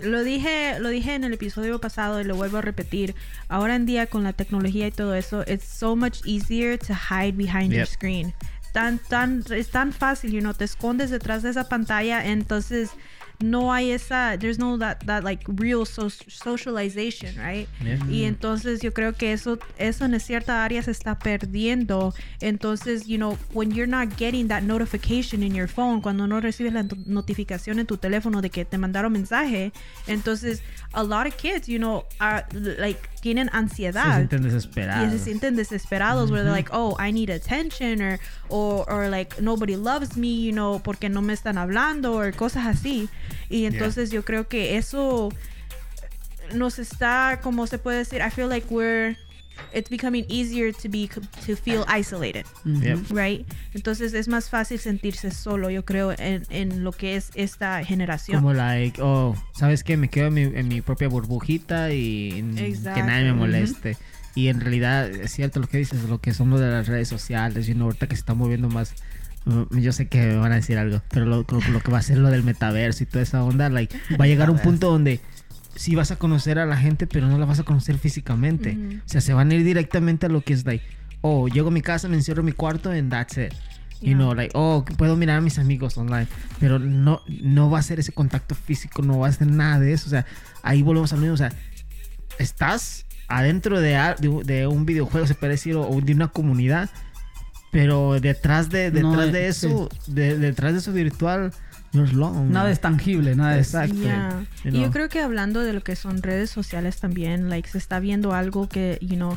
[0.00, 3.14] lo dije, lo dije en el episodio pasado y lo vuelvo a repetir.
[3.48, 7.32] Ahora en día con la tecnología y todo eso, it's so much easier to hide
[7.36, 7.88] behind your Yep.
[7.88, 8.34] screen.
[8.72, 12.90] Tan, tan, es tan fácil, you know, te escondes detrás de esa pantalla, entonces
[13.40, 17.68] no hay esa, there's no that, that like real so- socialization, right?
[17.84, 17.98] Yeah.
[18.10, 22.14] Y entonces yo creo que eso, eso en cierta área se está perdiendo.
[22.40, 26.72] Entonces, you know, when you're not getting that notification in your phone, cuando no recibes
[26.72, 29.72] la not- notificación en tu teléfono de que te mandaron mensaje,
[30.06, 30.62] entonces
[30.94, 32.46] a lot of kids, you know, are
[32.78, 34.16] like tienen Se ansiedad.
[34.16, 35.10] sienten Y desesperados.
[35.12, 39.76] se sienten desesperados, where they're like, oh, I need attention, or, or, or like, nobody
[39.76, 43.08] loves me, you know, porque no me están hablando, o cosas así.
[43.50, 45.30] Y entonces yo creo que eso
[46.54, 49.16] nos está, como se puede decir, I feel like we're
[49.72, 51.08] it's becoming easier to be
[51.46, 52.44] to feel isolated.
[52.64, 52.98] Yep.
[53.10, 53.46] Right?
[53.74, 58.40] Entonces es más fácil sentirse solo, yo creo, en, en lo que es esta generación.
[58.40, 59.96] Como like, oh, ¿sabes qué?
[59.96, 63.96] Me quedo en mi, en mi propia burbujita y que nadie me moleste.
[64.34, 67.68] Y en realidad es cierto lo que dices, lo que somos de las redes sociales,
[67.68, 68.92] y ahorita que se está moviendo más,
[69.46, 71.98] mm, yo sé que me van a decir algo, pero lo, lo- lo que va
[71.98, 74.92] a ser lo del metaverso y toda esa onda, like, va a llegar un punto
[74.92, 75.18] donde
[75.78, 78.76] sí vas a conocer a la gente, pero no la vas a conocer físicamente.
[78.76, 78.96] Ujú.
[78.98, 80.84] O sea, se van a ir directamente a lo que es like,
[81.20, 83.52] oh, llego a mi casa, me encierro en mi cuarto and that's it.
[84.00, 84.14] You Yeah.
[84.16, 86.26] know, like, oh, puedo mirar a mis amigos online,
[86.60, 89.92] pero no, no va a ser ese contacto físico, no va a ser nada de
[89.92, 90.06] eso.
[90.06, 90.24] O sea,
[90.62, 91.34] ahí volvemos al mismo.
[91.34, 91.52] O sea,
[92.38, 96.28] estás adentro de, a- de, de un videojuego, se puede decir, o, o de una
[96.28, 96.90] comunidad,
[97.70, 101.52] pero detrás de, No, detrás eh, de eso, de- detrás de eso virtual.
[101.92, 103.68] Nada es tangible, nada es...
[103.68, 103.94] Exacto.
[103.94, 104.44] Yeah.
[104.64, 107.78] You Y yo creo que hablando de lo que son redes sociales también, like se
[107.78, 109.36] está viendo algo que, you know,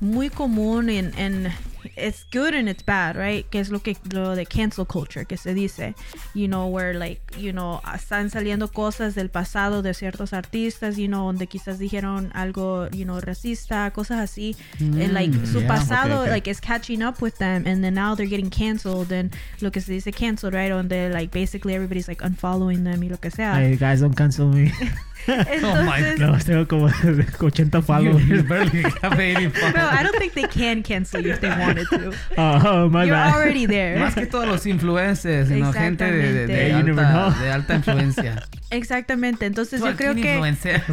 [0.00, 1.52] muy común en, en
[1.96, 3.48] it's good and it's bad, right?
[3.50, 5.94] Que es lo que lo de cancel culture que se dice,
[6.34, 11.06] you know, where like, you know, están saliendo cosas del pasado de ciertos artistas, you
[11.08, 15.68] know, donde quizás dijeron algo, you know, racista, cosas así, and like Mm, su yeah,
[15.68, 16.30] pasado okay, okay.
[16.32, 19.80] like is catching up with them and then now they're getting canceled and lo que
[19.80, 20.70] se dice canceled, right?
[20.70, 23.54] Donde like basically everybody's like unfollowing them y lo que sea.
[23.54, 24.72] Hey, guys, don't cancel me.
[25.28, 26.88] Oh my Entonces, no, tengo como
[27.48, 28.26] 80 You, followers.
[28.26, 31.88] you barely have 80 No, I don't think they can cancel you if they wanted
[31.88, 32.12] to.
[32.36, 33.34] Oh, my You're bad.
[33.34, 33.98] already there.
[33.98, 38.42] Más que todos los influencers, sino gente de, de- de alta, de alta influencia.
[38.70, 39.46] Exactamente.
[39.46, 40.82] Entonces yo creo que influencias.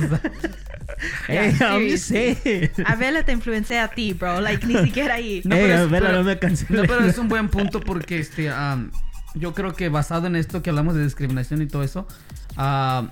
[1.28, 2.72] Hey, Yeah.
[2.86, 4.42] Abela te influencia a ti, bro.
[4.42, 5.42] Like ni siquiera ahí.
[5.46, 6.70] No, hey, pero es- Abela, pero- no me canceles.
[6.82, 8.92] No, pero es un buen punto porque este, am,
[9.36, 12.08] yo creo que basado en esto que hablamos de discriminación y todo eso,
[12.56, 13.10] ah,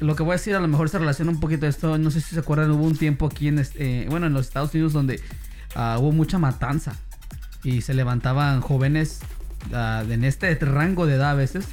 [0.00, 1.96] lo que voy a decir a lo mejor se relaciona un poquito a esto.
[1.98, 4.46] No sé si se acuerdan, hubo un tiempo aquí en, este, eh, bueno, en los
[4.46, 5.20] Estados Unidos donde
[5.76, 6.96] ah, hubo mucha matanza
[7.68, 9.20] y se levantaban jóvenes
[9.72, 11.66] ah, en este rango de edad a veces.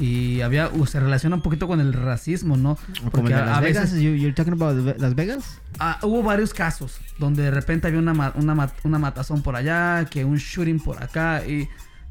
[0.00, 2.78] Y había, uh, se relaciona un poquito con el racismo, ¿no?
[3.24, 3.82] De a- Las a Vegas.
[3.92, 5.44] veces- You- You're talking about Las Vegas?
[5.78, 10.24] Ah, hubo varios casos donde de repente había una, una, una matazón por allá, que
[10.24, 11.44] un shooting por acá.
[11.46, 11.68] Y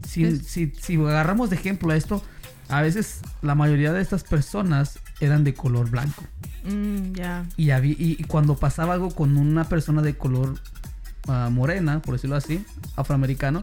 [0.07, 2.23] si, si, si agarramos de ejemplo esto,
[2.69, 6.23] a veces la mayoría de estas personas eran de color blanco.
[6.63, 7.45] Mm, ya.
[7.57, 10.59] Y, habí- y, y cuando pasaba algo con una persona de color
[11.27, 12.63] ah, morena, por decirlo así,
[12.95, 13.61] afroamericano,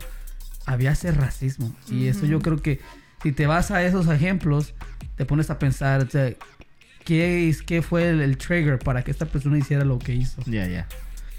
[0.66, 1.74] había ese racismo.
[1.90, 2.80] Y eso yo creo que
[3.22, 4.74] si te vas a esos ejemplos,
[5.16, 6.32] te pones a pensar, o sea,
[7.04, 10.42] ¿qué, es, ¿qué fue el, el trigger para que esta persona hiciera lo que hizo?
[10.46, 10.86] Ya, ya.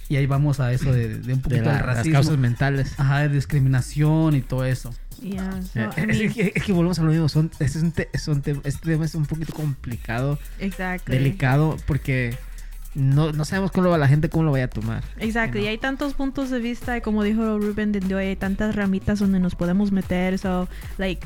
[0.10, 2.14] Y ahí vamos a eso de, de un De poquito la- del las racismo.
[2.14, 2.94] causas mentales.
[2.98, 4.92] Ajá, de discriminación y todo eso.
[5.22, 5.62] Yeah.
[5.62, 7.30] So, es, mean, que, es que volvemos a lo mismo.
[7.30, 11.16] Son, es un te- son te- este tema es un poquito complicado, exactly.
[11.16, 12.36] delicado, porque
[12.96, 15.04] no, no sabemos cómo lo va la gente, cómo lo vaya a tomar.
[15.20, 15.70] Exacto, You y know.
[15.72, 19.40] hay tantos puntos de vista, y como dijo Ruben de hoy, hay tantas ramitas donde
[19.40, 21.26] nos podemos meter, so, like,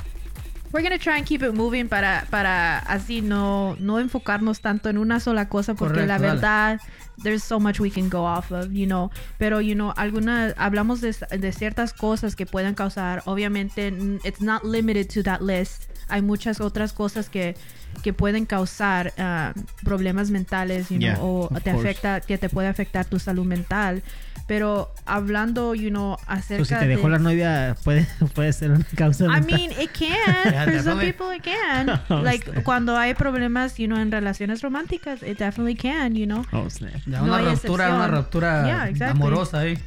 [0.71, 4.97] we're gonna try and keep it moving para, para así no, no enfocarnos tanto en
[4.97, 6.33] una sola cosa, porque Correcto, la dale.
[6.33, 6.81] verdad,
[7.21, 10.99] there's so much we can go off of, you know, pero, you know, algunas, hablamos
[10.99, 13.87] de, de ciertas cosas que pueden causar, obviamente,
[14.23, 17.55] it's not limited to that list, hay muchas otras cosas que
[18.01, 21.89] que pueden causar ah, problemas mentales, you know, Yeah, o te course.
[21.89, 24.01] afecta, que te puede afectar tu salud mental.
[24.47, 26.95] Pero hablando, you know, acerca So, si te de...
[26.95, 29.45] dejó la novia, puede, puede ser una causa I mental.
[29.59, 30.09] mean, it can.
[30.53, 32.01] Yeah, For some people, it can.
[32.09, 32.63] Oh, like, snap.
[32.63, 36.43] cuando hay problemas, you know, en relaciones románticas, it definitely can, you know.
[36.51, 36.93] Oh, snap.
[37.05, 37.93] Ya No una hay ruptura, excepción.
[37.93, 39.21] una ruptura Yeah, exactly.
[39.21, 39.77] amorosa ahí.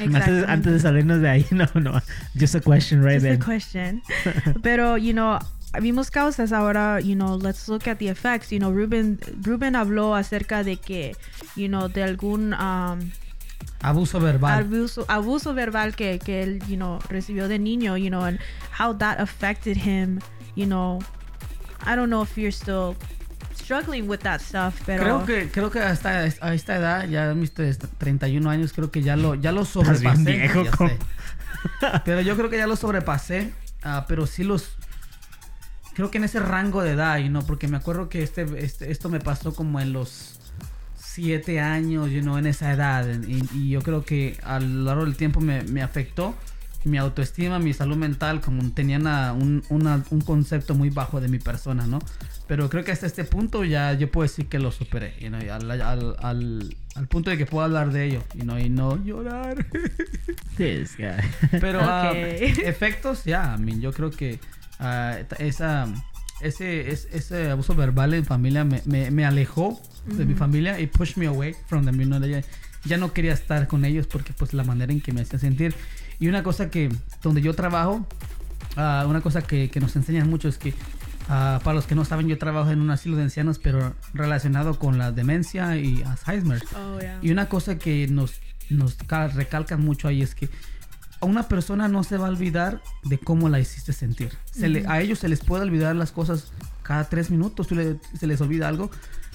[0.00, 2.00] Antes, antes de salirnos de ahí, no, no.
[2.38, 4.02] Just a question right Just a question.
[4.62, 5.38] Pero, you know,
[5.80, 8.52] vimos causas ahora, you know, let's look at the effects.
[8.52, 11.14] You know, Ruben, Ruben habló acerca de que,
[11.56, 13.10] you know, de algún um,
[13.80, 14.64] Abuso verbal.
[14.64, 18.38] abuso, abuso verbal que, que él, you know, recibió de niño, you know, and
[18.76, 20.20] how that affected him,
[20.54, 21.00] you know.
[21.86, 22.96] I don't know if you're still
[23.58, 27.52] struggling with that stuff, pero Creo que, creo que hasta a esta edad, ya mis
[27.52, 30.24] tres- 31 años, creo que ya lo, ya lo Estás sobrepasé.
[30.24, 30.94] bien viejo, ya compa.
[31.80, 32.00] sé.
[32.04, 33.52] Pero yo creo que ya lo sobrepasé.
[33.82, 34.70] ah, pero sí los.
[35.94, 38.90] Creo que en ese rango de edad, y no, porque me acuerdo que este, este-
[38.92, 40.38] esto me pasó como en los
[40.96, 43.06] 7 años, you know, en esa edad.
[43.26, 46.36] Y, y yo creo que a lo largo del tiempo me, me afectó
[46.84, 51.28] mi autoestima, mi salud mental, como tenía una- un, una- un concepto muy bajo de
[51.28, 51.98] mi persona, ¿no?
[52.46, 55.40] Pero creo que hasta este punto ya yo puedo decir que lo superé, you know,
[55.42, 58.70] y al, al, al, al punto de que puedo hablar de ello you know, y
[58.70, 59.66] no llorar.
[60.56, 61.20] This guy.
[61.60, 62.16] Pero ah, Ok.
[62.64, 64.38] efectos, ya, I mean, yo creo que
[64.80, 65.86] ah, esa,
[66.40, 70.86] ese, es- ese abuso verbal en familia me, me, me alejó de mi familia y
[70.86, 72.44] pushed me away from them, you know, de-
[72.84, 75.74] ya no quería estar con ellos porque pues la manera en que me hacía sentir.
[76.20, 76.88] Y una cosa que,
[77.22, 78.06] donde yo trabajo,
[78.76, 80.74] ah, una cosa que, que nos enseñan mucho es que,
[81.28, 84.78] ah, para los que no saben, yo trabajo en un asilo de ancianos, pero relacionado
[84.78, 86.62] con la demencia y Alzheimer.
[86.76, 87.18] Oh, yeah.
[87.22, 88.32] Y una cosa que nos,
[88.70, 90.48] nos ca- recalcan mucho ahí es que
[91.20, 94.32] a una persona no se va a olvidar de cómo la hiciste sentir.
[94.52, 96.52] Se le- a ellos se les puede olvidar las cosas
[96.82, 98.90] cada tres minutos, tú le- se les olvida algo,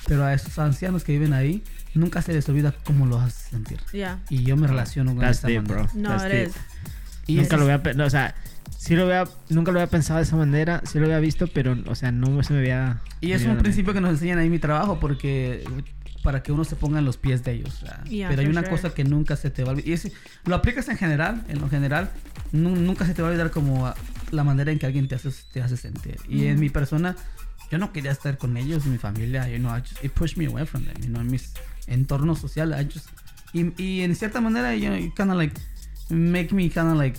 [0.08, 1.64] pero a esos ancianos que viven ahí
[1.96, 3.80] nunca se les olvida cómo los haces sentir.
[3.92, 4.20] Yeah.
[4.30, 5.84] Y yo me relaciono con That's esa deep, manera.
[5.94, 6.02] bro.
[6.02, 6.48] No, That's it deep.
[6.50, 6.56] is.
[7.28, 8.36] Y nunca ese lo es- había, no, o sea,
[8.78, 11.78] sí lo había, nunca lo había pensado de esa manera, sí lo había visto, pero,
[11.88, 13.00] o sea, no se me había.
[13.22, 15.64] Y es un principio que nos enseñan ahí en mi trabajo porque
[16.24, 17.84] para que uno se ponga en los pies de ellos.
[18.10, 18.72] Yeah, pero hay una sure.
[18.72, 19.90] cosa que nunca se te va a olvidar.
[19.90, 20.12] Y ese-
[20.46, 22.12] lo aplicas en general, en lo general,
[22.54, 23.94] nu- nunca se te va a olvidar como
[24.32, 26.18] la manera en que alguien te hace, te hace sentir.
[26.30, 27.16] Y en mi persona,
[27.72, 30.46] yo no quería estar con ellos, mi familia, you know, I just- it pushed me
[30.46, 31.52] away from them, you know, en mis
[31.88, 33.10] I just-
[33.54, 35.60] y, y en cierta manera, you know, it kinda like,
[36.10, 37.18] make me kind of like,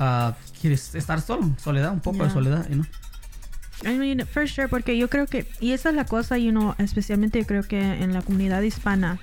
[0.00, 2.32] uh, quieres estar solo, soledad, un poco de Yeah.
[2.34, 2.86] soledad, you know.
[3.84, 6.74] I mean, for sure, porque yo creo que, y esa es la cosa, you know,
[6.78, 9.20] especialmente yo creo que en la comunidad hispana,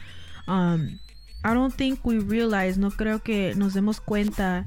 [0.47, 0.97] um,
[1.43, 4.63] I don't think we realize, no creo que nos demos cuenta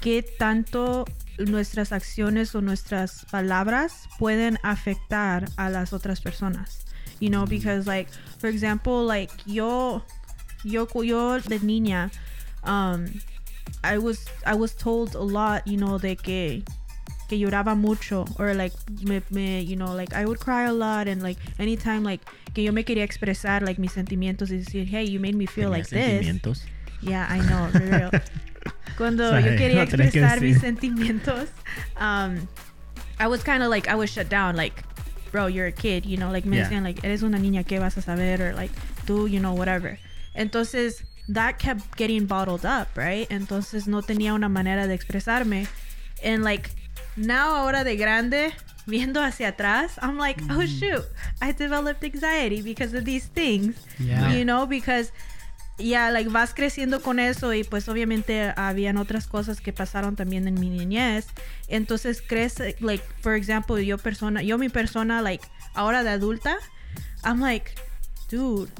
[0.00, 1.04] qué tanto
[1.38, 6.84] nuestras acciones o nuestras palabras pueden afectar a las otras personas.
[7.20, 10.02] You know, because like, for example, like yo,
[10.64, 12.10] yo, yo de niña,
[12.64, 13.20] um,
[13.82, 16.64] I was, I was told a lot, you know, de que
[17.28, 18.72] que lloraba mucho or like
[19.02, 22.20] me, me you know like I would cry a lot and like anytime like
[22.54, 25.70] que yo me quería expresar like mis sentimientos y decir hey you made me feel
[25.70, 26.26] like this.
[27.00, 28.10] yeah I know for real.
[28.96, 31.48] Cuando Sorry, yo quería no tenés que mis sentimientos
[31.96, 32.46] um
[33.18, 34.82] I was kind of like I was shut down like
[35.34, 36.68] bro you're a kid you know like me Yeah.
[36.68, 38.40] decían like eres una niña qué vas a saber?
[38.40, 38.70] Or like
[39.04, 39.98] tú you know whatever.
[40.36, 43.28] Entonces that kept getting bottled up right?
[43.30, 45.66] Entonces no tenía una manera de expresarme.
[46.22, 46.70] And like
[47.16, 48.52] now ahora de grande
[48.86, 50.66] viendo hacia atrás i'm like oh mm.
[50.66, 51.04] shoot
[51.40, 53.74] i developed anxiety because of these things.
[53.98, 54.32] Yeah.
[54.32, 55.10] you know because
[55.78, 60.46] ya like vas creciendo con eso y pues obviamente habían otras cosas que pasaron también
[60.46, 61.26] en mi niñez
[61.68, 66.56] entonces crees like for example yo persona yo mi persona like ahora de adulta
[67.24, 67.72] I'm like
[68.30, 68.70] dude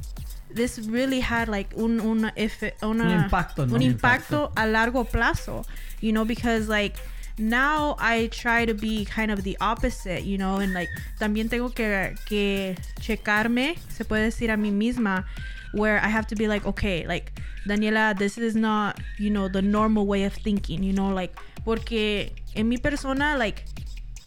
[0.55, 3.73] this really had like un, un, efe- una- Un impacto, ¿no?
[3.75, 5.67] un Un impacto a largo plazo
[6.01, 6.97] you know because like
[7.37, 11.71] now I try to be kind of the opposite, you know, and like también tengo
[11.75, 15.27] que, que checarme, se puede decir a mí misma,
[15.75, 17.33] where I have to be like, okay, like
[17.67, 22.31] Daniela, this is not, you know, the normal way of thinking, you know, like, porque
[22.55, 23.65] en mi persona, like,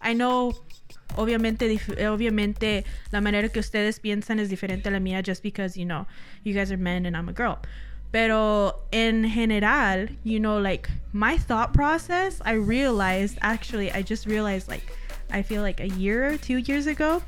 [0.01, 0.53] I know,
[1.15, 5.85] obviamente, obviamente, la manera que ustedes piensan es diferente a la mía, just because, you
[5.85, 6.05] know,
[6.43, 7.59] you guys are men and I'm a girl.
[8.11, 14.67] Pero en general, you know, like my thought process, I realized actually, I just realized
[14.69, 14.93] like,
[15.29, 17.21] I feel like a year or two years ago,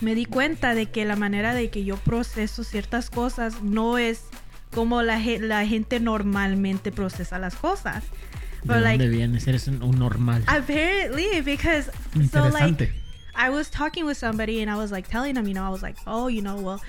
[0.00, 4.24] me di cuenta de que la manera de que yo proceso ciertas cosas no es
[4.72, 8.04] como la, la gente normalmente procesa las cosas.
[8.62, 9.46] ¿De But like, dónde vienes?
[9.48, 10.42] Eres un, un normal.
[10.46, 11.90] apparently, because
[12.30, 12.92] so like,
[13.34, 15.82] I was talking with somebody and I was like telling them, you know, I was
[15.82, 16.80] like, oh, you know, well,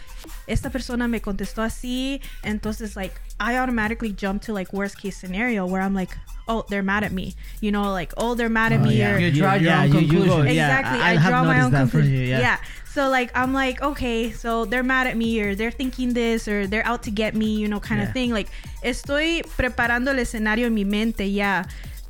[0.48, 5.66] esta persona me contestó así, entonces like I automatically jump to like worst case scenario
[5.66, 6.12] where I'm like,
[6.50, 9.16] oh, they're mad at me, you know, like oh, they're mad at Oh, me yeah.
[9.16, 10.56] or You draw your own you- you go- conclusion.
[10.56, 11.00] yeah, exactly.
[11.02, 12.12] I- draw my own conclusion.
[12.12, 12.58] you, yeah.
[12.94, 16.68] So like I'm like, okay, so they're mad at me or they're thinking this or
[16.68, 18.08] they're out to get me, you know, kind Yeah.
[18.08, 18.32] of thing.
[18.32, 18.50] Like
[18.84, 21.64] estoy preparando el escenario en mi mente ya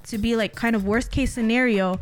[0.08, 2.00] to be like kind of worst case scenario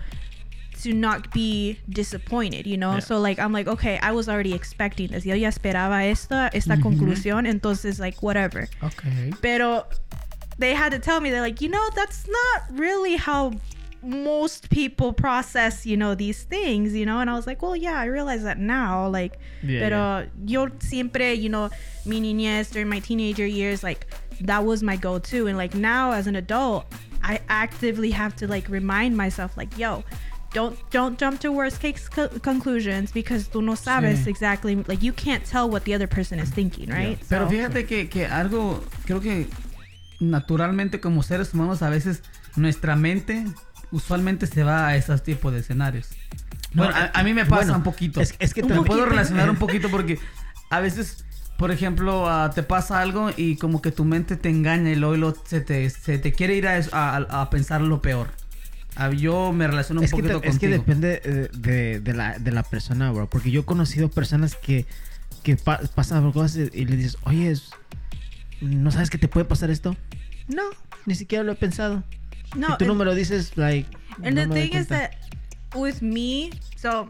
[0.81, 2.93] to not be disappointed, you know?
[2.93, 2.99] Yeah.
[2.99, 5.25] So like I'm like, okay, I was already expecting this.
[5.25, 6.83] Yo ya esperaba esta esta mm-hmm.
[6.83, 8.69] conclusión, entonces like whatever.
[8.81, 9.33] Okay.
[9.41, 9.85] Pero
[10.57, 13.51] they had to tell me they're like, you know, that's not really how
[14.01, 17.99] most people process, you know, these things, you know, and I was like, well, yeah,
[17.99, 21.69] I realize that now, like, Yeah, pero yo siempre, you know,
[22.05, 24.07] mi niñez during my teenager years, like,
[24.41, 26.85] that was my go-to, and like now as an adult,
[27.21, 30.03] I actively have to like remind myself, like, yo.
[30.51, 34.27] Don't don't jump to worst case co- conclusions because tú no sabes Sí.
[34.29, 37.19] exactly like you can't tell what the other person is thinking, right?
[37.29, 39.45] Pero So- fíjate que, que algo, creo que
[40.19, 42.23] naturalmente como seres humanos a veces
[42.55, 43.45] nuestra mente
[43.91, 46.07] usualmente se va a esos tipos de escenarios.
[46.73, 48.21] No, bueno, a, a mí me pasa bueno, un poquito.
[48.21, 50.19] es- es que también- puedo relacionar un poquito porque
[50.69, 51.25] a veces,
[51.57, 55.15] por ejemplo, ah, te pasa algo y como que tu mente te engaña y luego,
[55.15, 58.27] y luego se, te, se te quiere ir a, a, a pensar lo peor.
[59.17, 62.37] Yo me relaciono un es, que, poquito te- es que depende eh, de, de la,
[62.37, 63.29] de la persona, bro.
[63.29, 64.85] Porque yo he conocido personas que,
[65.41, 67.55] que pa- pasan por cosas y, y le dices, oye,
[68.61, 69.95] ¿no sabes que te puede pasar esto?
[70.49, 70.63] No,
[71.05, 72.03] Ni siquiera lo he pensado.
[72.55, 72.67] No.
[72.67, 73.87] si tú no and- me lo dices, like.
[74.23, 75.15] And no the thing is that
[75.75, 77.09] with me, so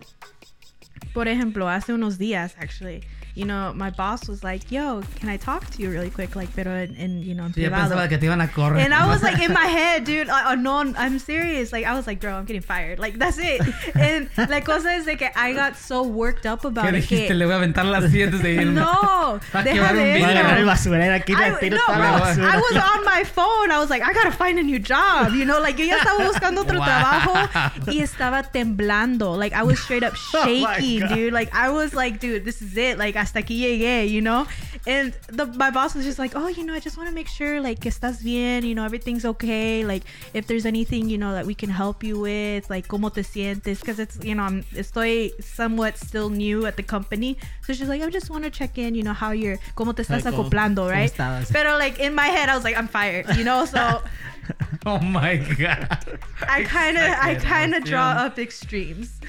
[1.13, 3.01] por ejemplo, hace unos días actually,
[3.35, 6.49] you know, my boss was like, "Yo, can I talk to you really quick?" Like,
[6.55, 8.09] pero en, en you know, en Sí, yo privado.
[8.09, 8.79] que te iban a correr.
[8.83, 11.71] And I was like in my head, dude, uh, uh, no, I'm serious.
[11.71, 12.99] Like I was like, bro, I'm getting fired.
[12.99, 13.61] Like that's it.
[13.95, 16.95] And la cosa es de que I got so worked up ¿Qué about it.
[17.03, 17.27] dijiste?
[17.27, 18.73] que- Le voy a aventar las dientes de irme.
[18.81, 20.19] no, Va a deja de video.
[20.27, 22.53] Voy a agarrar el basurero aquí, I, tiro no, toda la basura.
[22.53, 23.71] I was on my phone.
[23.71, 25.33] I was like, I gotta find a new job.
[25.33, 26.85] You know, like yo ya estaba buscando otro Wow.
[26.85, 29.37] trabajo y estaba temblando.
[29.37, 31.09] Like I was straight up Oh shaking, God.
[31.15, 31.33] dude.
[31.33, 32.97] Like I was like, dude, this is it.
[32.97, 34.47] Like hasta aquí llegué, you know.
[34.87, 37.27] And the my boss was just like, oh, you know, I just want to make
[37.27, 38.63] sure like que estás bien.
[38.63, 39.85] You know, everything's okay.
[39.85, 40.03] Like
[40.33, 43.79] if there's anything you know that we can help you with, like cómo te sientes,
[43.79, 47.37] because it's you know I'm estoy somewhat still new at the company.
[47.65, 48.95] So she's like, I just want to check in.
[48.95, 51.13] You know how you're, cómo te estás acoplando, right?
[51.51, 53.65] Pero like in my head, I was like, I'm fired, you know.
[53.65, 54.01] So
[54.85, 56.17] Oh my God.
[56.47, 59.19] I kind of, I kind of draw up extremes.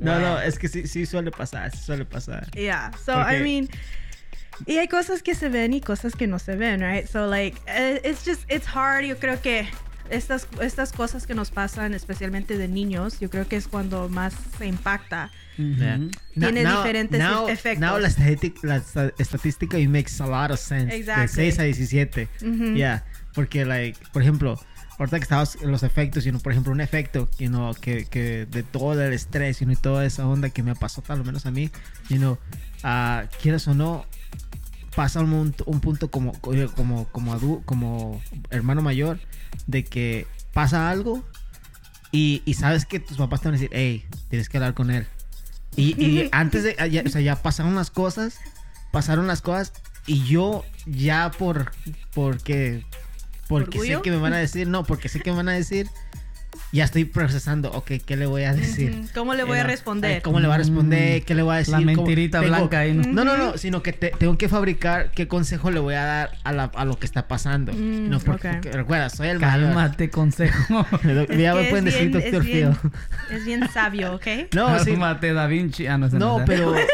[0.00, 2.50] No, no, es que sí, sí suele pasar, sí suele pasar.
[2.52, 2.90] Yeah.
[3.04, 3.68] So I mean,
[4.66, 7.06] y hay cosas que se ven y cosas que no se ven, right?
[7.06, 9.04] So like, eh, it's just, it's hard.
[9.04, 9.66] Yo creo que
[10.10, 14.34] estas, estas cosas que nos pasan, especialmente de niños, yo creo que es cuando más
[14.58, 15.30] se impacta.
[15.56, 15.96] Yeah.
[15.98, 16.10] Ujú.
[16.38, 17.80] Tiene diferentes now, efectos.
[17.80, 20.94] Now la, estadística, la esta- estadística it makes a lot of sense.
[20.94, 21.44] Exactly.
[21.44, 22.28] De 6 a 17.
[22.42, 22.74] Mhm.
[22.76, 23.04] Yeah.
[23.34, 24.58] Porque, like, por ejemplo,
[25.00, 28.04] ahorita que estabas en los efectos, you know, por ejemplo, un efecto you know, que,
[28.04, 31.18] que de todo el estrés you know, y toda esa onda que me pasó, tal
[31.18, 31.70] lo menos a mí,
[32.08, 32.38] you know,
[32.84, 34.06] ah, quieras o no,
[34.94, 39.18] pasa un, un punto como, como, como, adu- como hermano mayor
[39.66, 41.24] de que pasa algo
[42.12, 44.90] y, y sabes que tus papás te van a decir, hey, tienes que hablar con
[44.90, 45.06] él.
[45.76, 48.38] Y, y antes de, ya, o sea, ya pasaron las cosas,
[48.92, 49.72] pasaron las cosas
[50.06, 51.70] y yo ya por,
[52.12, 52.84] porque,
[53.50, 55.88] porque sé que me van a decir, no, porque sé que me van a decir,
[56.72, 59.02] ya estoy procesando, ok, ¿qué le voy a decir?
[59.14, 60.22] ¿Cómo le voy a Era, responder?
[60.22, 61.22] ¿Cómo le voy a responder?
[61.24, 61.72] ¿Qué le voy a decir?
[61.72, 63.02] La ¿Cómo- mentirita tengo- blanca ahí, ¿no?
[63.12, 66.30] No, no, no, sino que te- tengo que fabricar qué consejo le voy a dar
[66.44, 67.72] a, la- a lo que está pasando.
[67.72, 69.66] Mm, no, porque, recuerda, soy el mayor.
[69.66, 70.86] Cálmate, consejo.
[71.28, 72.76] Es ya me pueden es decir bien- Doctor es bien-.
[73.30, 74.26] Es bien sabio, ¿ok?
[74.54, 74.90] No, sí.
[74.92, 75.86] Cálmate, Da Vinci.
[75.86, 76.74] Ah, no, No, pero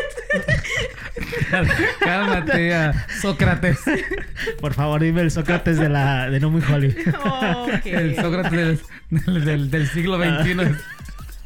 [2.00, 3.78] Cálmate, ah, Sócrates.
[4.60, 6.94] por favor dime el Sócrates de la de No Muy Holly.
[7.24, 7.86] Oh, ok.
[7.86, 8.80] El Sócrates
[9.10, 10.56] del, del, siglo XXI.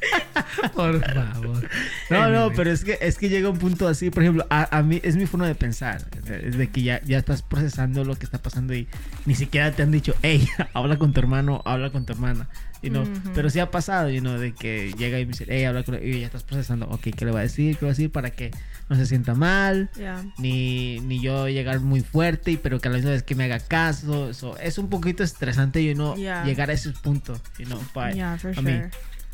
[0.74, 1.68] Por favor.
[2.08, 4.82] No, no, pero es que es que llega un punto así, por ejemplo, a, a
[4.82, 8.24] mí es mi forma de pensar, es de que ya, ya estás procesando lo que
[8.24, 8.88] está pasando y
[9.26, 12.48] ni siquiera te han dicho, hey, habla con tu hermano, habla con tu hermana,
[12.82, 13.02] you know?
[13.02, 13.30] Ujú.
[13.34, 15.96] pero sí ha pasado, you know, de que llega y me dice, hey, habla con
[16.02, 17.76] y ya estás procesando, ok, ¿qué le va a decir?
[17.76, 18.50] ¿Qué le va a decir para que
[18.88, 19.90] no se sienta mal?
[19.96, 20.24] Yeah.
[20.38, 23.44] Ni, ni yo llegar muy fuerte, y pero que a la misma vez que me
[23.44, 24.32] haga caso.
[24.34, 26.44] So, es un poquito estresante, you know, Yeah.
[26.44, 28.54] llegar a ese punto, you know, but, Yeah, sure.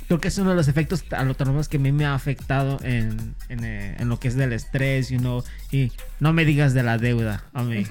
[0.07, 2.79] Creo que es uno de los efectos a lo que a mí me ha afectado
[2.83, 6.75] en, en, eh, en lo que es del estrés, you know, y no me digas
[6.75, 7.85] de la deuda, a mí,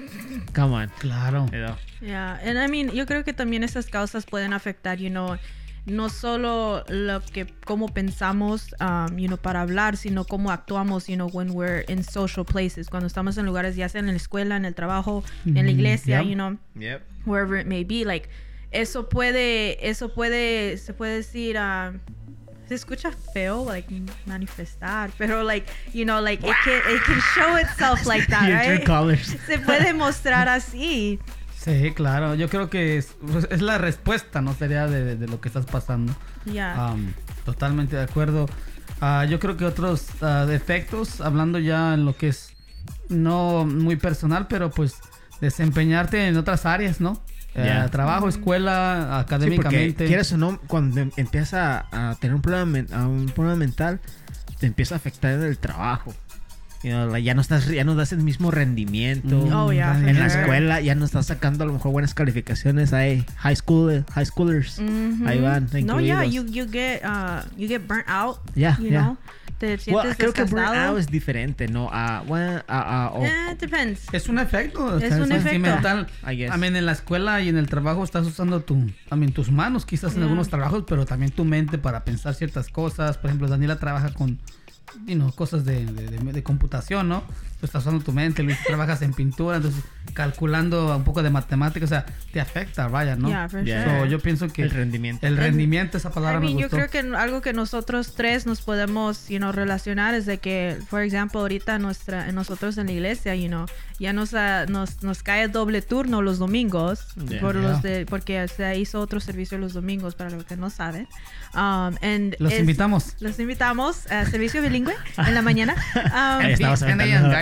[0.53, 1.45] come on, Claro.
[1.47, 1.75] you know.
[2.01, 5.37] Yeah, and I mean, yo creo que también esas causas pueden afectar, you know,
[5.85, 11.15] no solo lo que cómo pensamos, um, you know, para hablar, sino cómo actuamos, you
[11.15, 14.55] know, when we're in social places, cuando estamos en lugares ya sea en la escuela,
[14.57, 17.01] en el trabajo, en la Mhm, iglesia, you know, Yep.
[17.25, 18.27] wherever it may be, like
[18.71, 21.93] eso puede, eso puede, se puede decir, ah,
[22.67, 27.57] se escucha feo, like manifestar, pero like, you know, like it can, it can show
[27.57, 28.85] itself like that, right?
[29.45, 31.19] Se puede mostrar así.
[31.57, 32.35] Sí, claro.
[32.35, 34.53] Yo creo que es, pues, es la respuesta, ¿no?
[34.53, 36.15] Sería de, de- de lo que estás pasando.
[36.45, 36.89] Yeah.
[36.89, 37.13] Am,
[37.43, 38.45] totalmente de acuerdo.
[39.01, 42.53] Ah, yo creo que otros ah, defectos, hablando ya en lo que es
[43.09, 44.95] no muy personal, pero pues
[45.41, 47.21] desempeñarte en otras áreas, ¿no?
[47.55, 47.87] Eh, Ya.
[47.89, 50.05] trabajo, escuela, Sí, académicamente.
[50.05, 53.99] quieres o no, cuando em- empieza a, tener un problema, a un problema mental,
[54.59, 56.13] te empieza a afectar en el trabajo.
[56.83, 59.37] You know, like, ya no estás, ya no das el mismo rendimiento.
[59.47, 62.93] Mm, Oh, yeah, En la escuela ya no estás sacando a lo mejor buenas calificaciones
[62.93, 63.25] ahí.
[63.37, 64.79] High school, high schoolers.
[64.79, 65.25] Mhm.
[65.25, 66.55] Ahí van, No, yeah, you, incluidos.
[66.55, 68.37] you get uh, you get burnt out.
[68.53, 69.01] Yeah, you yeah.
[69.01, 69.17] know,
[69.57, 71.89] te sientes Well, creo que burnout es diferente, ¿no?
[71.91, 74.01] A, bueno, a, a- o- Eh, it depends.
[74.13, 74.97] Es un efecto.
[74.99, 75.41] Es un efecto.
[75.49, 76.07] sentimental.
[76.29, 76.55] I guess.
[76.55, 79.51] I mean, en la escuela y en el trabajo estás usando tu, I mean, tus
[79.51, 80.23] manos quizás en Yeah.
[80.25, 83.17] algunos trabajos, pero también tu mente para pensar ciertas cosas.
[83.17, 84.39] Por ejemplo, Daniela trabaja con,
[85.07, 87.23] you know, cosas de, de- de- de computación, ¿no?
[87.59, 89.81] Tú estás usando tu mente, Luis, trabajas en pintura, entonces
[90.13, 93.27] calculando un poco de matemáticas, o sea, te afecta, vaya, ¿no?
[93.29, 93.83] Yeah, for Yeah.
[93.83, 93.99] sure.
[94.01, 95.25] So, yo pienso que El rendimiento.
[95.25, 96.77] el rendimiento, esa palabra I mean, me yo gustó.
[96.87, 101.01] creo que algo que nosotros tres nos podemos, you know, relacionar es de que, por
[101.01, 103.65] ejemplo, ahorita nuestra, nosotros en la iglesia, you know,
[103.99, 107.39] ya nos, ah, nos, nos cae doble turno los domingos, Yeah.
[107.41, 107.69] por Yeah.
[107.71, 111.07] los de, porque se hizo otro servicio los domingos, para los que no saben.
[111.53, 113.15] Um, and Los es- invitamos.
[113.21, 115.75] Los invitamos a servicio bilingüe en la mañana.
[115.95, 116.41] Um,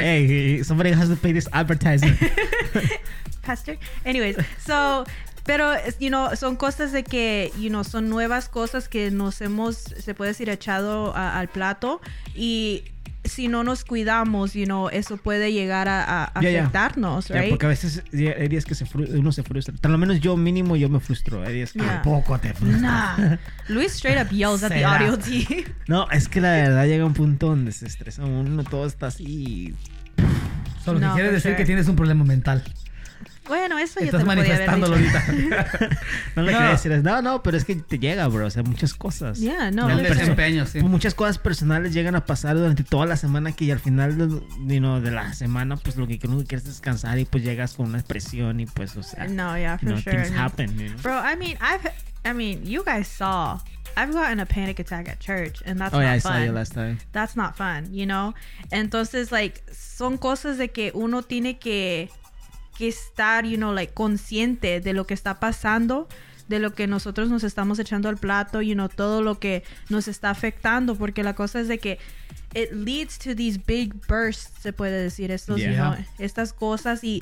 [0.04, 2.20] Hey, somebody has to pay this advertisement.
[3.42, 3.78] pastor.
[4.06, 5.06] Anyways, so,
[5.46, 9.76] pero, you know, son cosas de que, you know, son nuevas cosas que nos hemos,
[9.78, 12.02] se puede decir, echado a- al plato
[12.36, 12.84] y
[13.26, 16.60] si no nos cuidamos, you know, eso puede llegar a, a ya.
[16.60, 17.50] afectarnos, Ya, right?
[17.52, 18.86] porque a veces hay días que se
[19.18, 19.74] uno se frustra.
[19.74, 21.42] Por lo menos yo mínimo yo me frustro.
[21.44, 22.02] Hay días que- Yeah.
[22.02, 23.38] Tampoco te Nah.
[23.70, 25.64] Luis straight up yells at the audio team.
[25.88, 29.74] No, es que la verdad llega un punto donde se estresa uno, todo está así.
[30.84, 31.56] Solo que No, quiere for decir sure.
[31.58, 32.64] que tienes un problema mental.
[33.48, 35.18] bueno, eso yo Estás manifestándolo dicho.
[35.18, 35.66] ahorita.
[36.36, 36.58] No le No.
[36.58, 37.04] quería decir eso.
[37.04, 38.46] No, no, pero es que te llega, bro.
[38.48, 39.40] O sea, muchas cosas.
[39.40, 40.82] Yeah, no, Ya, el desempeño, sí.
[40.82, 44.28] Muchas cosas personales llegan a pasar durante toda la semana que y al final de,
[44.74, 47.74] you know, de la semana pues lo que uno quiere es descansar y pues llegas
[47.76, 50.24] con una expresión y pues o sea No, yeah, you for know, sure.
[50.24, 51.02] things happen you know?
[51.02, 51.92] Bro, I mean, I've,
[52.26, 53.60] I mean, you guys saw,
[53.96, 56.46] I've gotten a panic attack at church, and that's oh yeah I not saw you
[56.48, 56.56] fun.
[56.56, 58.34] last time That's not fun, you know.
[58.72, 62.10] Entonces, like, son cosas de que uno tiene que,
[62.78, 66.08] que estar, you know, like, consciente de lo que está pasando,
[66.48, 70.08] de lo que nosotros nos estamos echando al plato, you know, todo lo que nos
[70.08, 72.00] está afectando, porque la cosa es de que
[72.56, 75.96] it leads to these big bursts, se puede decir, estos, you Yeah.
[75.96, 77.22] know, estas cosas y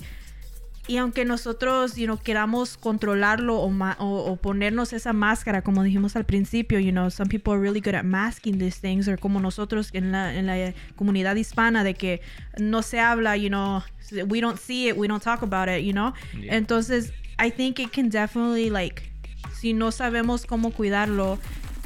[0.92, 5.84] y aunque nosotros, you know, queramos controlarlo o, ma- o, o ponernos esa máscara, como
[5.84, 9.16] dijimos al principio, you know, some people are really good at masking these things, o
[9.18, 12.20] como nosotros en la, en la comunidad hispana, de que
[12.60, 13.82] no se habla, you know,
[14.28, 16.14] we don't see it, we don't talk about it, you know.
[16.38, 16.58] Yeah.
[16.58, 19.10] Entonces, I think it can definitely, like,
[19.54, 21.40] si no sabemos cómo cuidarlo,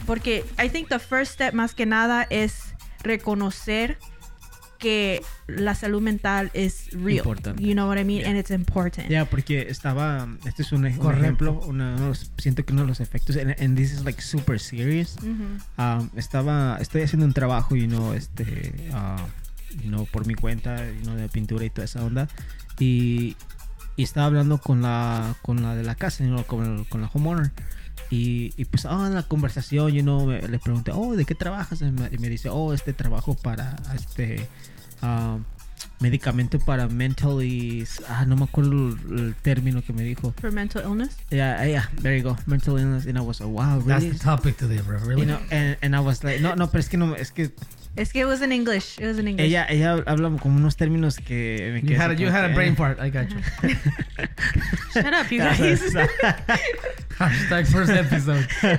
[0.07, 3.99] porque I think the first step más que nada es reconocer
[4.77, 7.17] que la salud mental es real.
[7.19, 7.63] Importante.
[7.63, 8.19] You know what I mean?
[8.21, 8.29] Yeah.
[8.29, 9.09] And it's important.
[9.09, 12.87] ya porque estaba este es un, un ejemplo una- uno los- siento que uno de
[12.89, 15.59] los efectos and, and this is like super serious Mhm.
[15.77, 19.25] um, estaba estoy haciendo un trabajo you know este ah,
[19.83, 22.27] you know, por mi cuenta you know, de pintura y toda esa onda
[22.79, 23.35] y,
[23.97, 27.09] y estaba hablando con la con la de la casa you know, con, con la
[27.13, 27.51] homeowner
[28.11, 31.35] y, y pues ah, en la conversación you know, me- le pregunté oh de qué
[31.35, 34.47] trabajas y me, y me dice oh este trabajo para este
[35.01, 35.37] ah,
[35.99, 40.83] medicamento para mentally ah no me acuerdo el, el término que me dijo For mental
[40.83, 41.15] illness.
[41.31, 44.19] yeah yeah there you go mental illness and I was like wow That's really the
[44.23, 44.99] topic today, bro.
[44.99, 45.21] Really?
[45.21, 47.51] you know and, and I was like no no pero es que no es que
[47.95, 48.99] Es que it was in English.
[48.99, 49.45] It was in English.
[49.47, 52.75] ella ella habla como unos términos que me you had, a, you had a brain
[52.75, 52.99] fart.
[52.99, 53.39] I got you.
[54.93, 55.81] Shut up, you guys.
[57.17, 58.45] Hashtag first episode.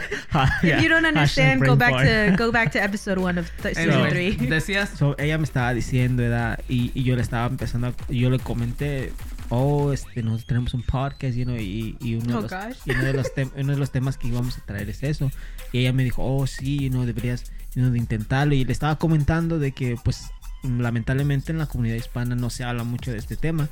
[0.62, 4.10] if you don't understand, go back to go back to episode one of th- season
[4.10, 4.36] three.
[4.36, 4.88] decías.
[4.98, 6.58] So, ella me estaba diciendo, ¿verdad?
[6.68, 9.12] Y, y yo le estaba empezando, a- yo le comenté,
[9.48, 12.90] oh, este, nosotros tenemos un podcast, you know, y, y uno, Oh, de los, y
[12.90, 15.30] uno, de los uno de los temas que íbamos a traer es eso.
[15.72, 17.44] Y ella me dijo, oh, sí, no deberías
[17.76, 18.54] de intentarlo.
[18.54, 20.30] Y le estaba comentando de que, pues,
[20.62, 23.68] lamentablemente en la comunidad hispana no se habla mucho de este tema.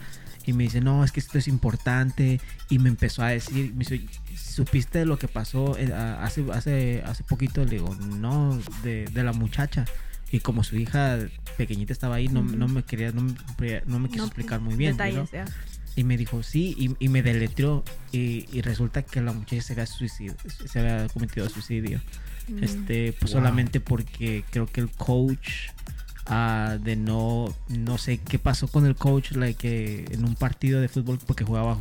[0.46, 2.40] Y me dice, no, es que esto es importante.
[2.68, 7.02] Y me empezó a decir, me dice, ¿supiste de lo que pasó eh, hace, hace,
[7.07, 7.64] hace poquito?
[7.64, 9.86] Le digo, no, de, de la muchacha.
[10.30, 11.18] Y como su hija
[11.57, 14.74] pequeñita estaba ahí, no, no me quería, no me, no me quiso No, explicar muy
[14.74, 14.92] bien.
[14.96, 15.44] Detalles, ¿no?
[15.97, 17.84] Y me dijo, sí, y, y me deletreó.
[18.12, 20.34] Y, y resulta que la muchacha se había, suicidio,
[20.66, 22.01] se había cometido suicidio.
[22.61, 23.40] Este, pues Wow.
[23.40, 25.70] solamente porque creo que el coach
[26.26, 30.80] ah, de no, no sé qué pasó con el coach, like, que en un partido
[30.80, 31.78] de fútbol, porque jugaba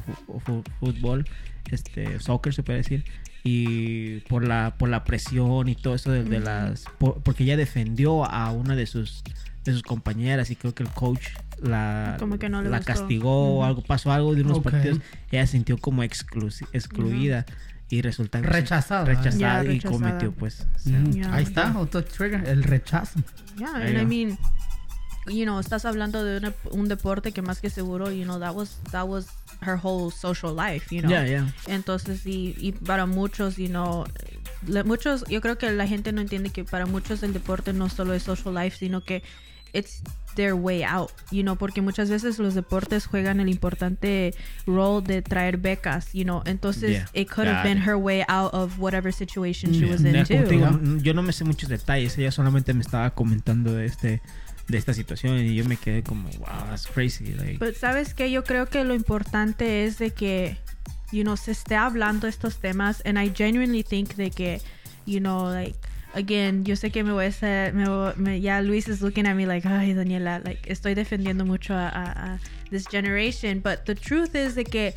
[0.80, 1.26] fútbol,
[1.72, 3.04] este, soccer se puede decir,
[3.44, 8.26] y por la, por la presión y todo eso de, las, por- porque ella defendió
[8.26, 9.24] a una de sus,
[9.66, 11.24] de sus compañeras y creo que el coach
[11.64, 12.94] la, Como que no le la gustó.
[12.94, 13.64] castigó o Ujú.
[13.66, 14.64] algo, pasó algo de unos Ok.
[14.66, 15.00] partidos,
[15.32, 17.46] ella se sintió como exclu- excluida.
[17.90, 19.06] Y resulta que Rechazada.
[19.06, 19.92] rechazada Ya, y rechazada.
[19.94, 21.34] cometió pues o Mm, Yeah.
[21.36, 23.20] Ahí está, otro trigger, el rechazo.
[23.58, 24.38] Yeah, and I mean,
[25.28, 28.56] you know, estás hablando de una- un deporte que más que seguro, you know, that
[28.56, 29.28] was that was
[29.62, 31.12] her whole social life, you know.
[31.12, 31.54] Yeah, yeah.
[31.68, 34.06] Entonces, y, y para muchos, you know,
[34.66, 37.90] le- muchos, yo creo que la gente no entiende que para muchos el deporte no
[37.90, 39.22] solo es social life, sino que
[39.74, 40.02] it's
[40.36, 44.34] their way out, you know, porque muchas veces los deportes juegan el importante
[44.66, 47.06] role de traer becas, you know, entonces Yeah.
[47.14, 49.92] it could have been her way out of whatever situation she Yeah.
[49.92, 50.50] was in too.
[50.50, 52.18] digo, yo no me sé muchos detalles.
[52.18, 54.22] Ella solamente me estaba comentando de este
[54.68, 57.34] de esta situación y yo me quedé como, wow, that's crazy.
[57.34, 60.58] Like, Pero sabes que yo creo que lo importante es de que,
[61.12, 64.62] you know, se esté hablando estos temas, and I genuinely think de que,
[65.06, 65.78] you know, like,
[66.14, 69.26] again, yo sé que me voy a hacer, me, voy- me- ya Luis is looking
[69.28, 72.40] at me like, ay, Daniela, like, estoy defendiendo mucho a, a- a
[72.70, 74.94] this generation, but the truth is de que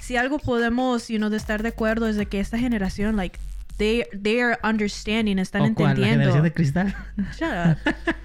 [0.00, 3.38] si algo podemos, you know, de estar de acuerdo es de que esta generación, like,
[3.78, 6.00] they, they are understanding, están ¿O cuál?
[6.00, 6.94] ¿La entendiendo generación de cristal?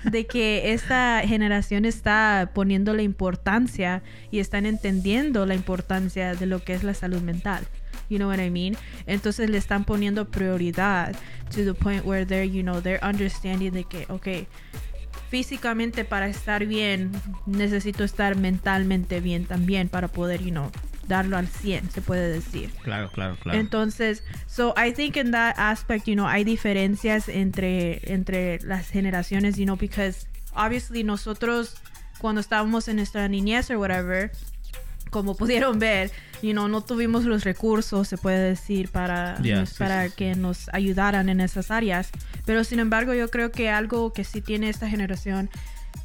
[0.05, 0.11] Up.
[0.11, 6.63] de que esta generación está poniendo la importancia y están entendiendo la importancia de lo
[6.63, 7.63] que es la salud mental.
[8.11, 8.75] You know what I mean?
[9.07, 11.15] Entonces le están poniendo prioridad
[11.55, 14.47] to the point where they're, you know, they're understanding de que, okay,
[15.29, 17.11] físicamente para estar bien
[17.45, 20.69] necesito estar mentalmente bien también para poder, you know,
[21.07, 22.69] darlo al 100, se puede decir.
[22.83, 23.57] Claro, claro, claro.
[23.57, 29.57] Entonces, so I think in that aspect, you know, hay diferencias entre, entre las generaciones,
[29.57, 31.75] you know, because obviously nosotros
[32.19, 34.31] cuando estábamos en nuestra niñez or whatever,
[35.11, 36.09] como pudieron ver,
[36.41, 40.15] you know, no tuvimos los recursos, se puede decir, para, Yeah, sí, para sí, sí.
[40.15, 42.09] que nos ayudaran en esas áreas.
[42.45, 45.49] Pero sin embargo, yo creo que algo que sí tiene esta generación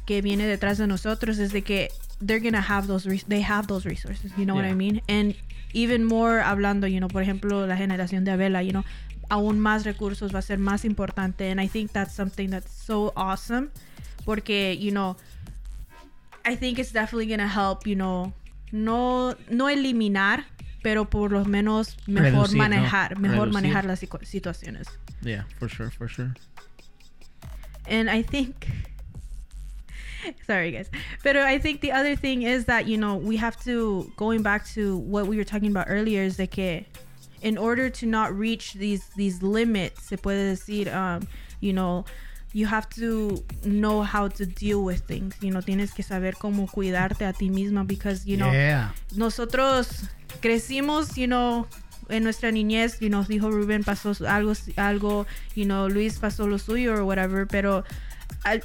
[0.05, 1.89] que viene detrás de nosotros es de que
[2.23, 4.71] they're gonna have those res- they have those resources you know what Yeah.
[4.71, 5.35] I mean and
[5.73, 8.83] even more hablando you know por ejemplo la generación de Abela you know
[9.29, 13.13] aún más recursos va a ser más importante and I think that's something that's so
[13.15, 13.69] awesome
[14.25, 15.15] porque you know
[16.43, 18.33] I think it's definitely gonna help you know
[18.71, 20.45] no no eliminar
[20.83, 22.63] pero por lo menos mejor Reducir, ¿no?
[22.63, 23.53] manejar mejor Reducir.
[23.53, 24.87] manejar las situaciones
[25.21, 26.33] Yeah, for sure, for sure.
[27.87, 28.67] and I think
[30.45, 30.89] sorry guys
[31.23, 34.65] but I think the other thing is that you know we have to going back
[34.75, 36.85] to what we were talking about earlier is de que
[37.41, 41.27] in order to not reach these these limits se puede decir um
[41.61, 42.03] you know
[42.57, 46.65] you have to know how to deal with things you know tienes que saber cómo
[46.67, 48.91] cuidarte a ti misma because you know yeah.
[49.15, 50.09] nosotros
[50.41, 51.67] crecimos, you know,
[52.09, 56.57] en nuestra niñez, y nos dijo Rubén pasó algo, algo, you know, Luis pasó lo
[56.59, 57.83] suyo o whatever, pero
[58.43, 58.63] al-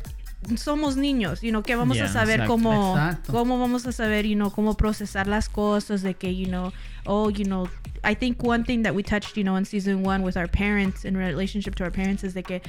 [0.56, 2.52] somos niños, you know, que vamos Yeah, a saber exacto.
[2.54, 3.32] cómo, Exacto.
[3.32, 6.72] cómo vamos a saber, you know, cómo procesar las cosas, de que, you know,
[7.06, 7.68] oh, you know,
[8.04, 11.04] I think one thing that we touched, you know, in season one with our parents,
[11.04, 12.60] in relationship to our parents, is de que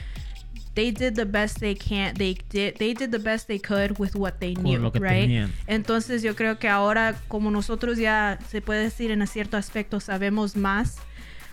[0.75, 4.15] they did the best they can, they did, they did the best they could with
[4.15, 5.27] what they Con knew, right?
[5.27, 5.51] tenían.
[5.67, 10.55] Entonces yo creo que ahora como nosotros ya se puede decir en cierto aspecto sabemos
[10.55, 10.97] más,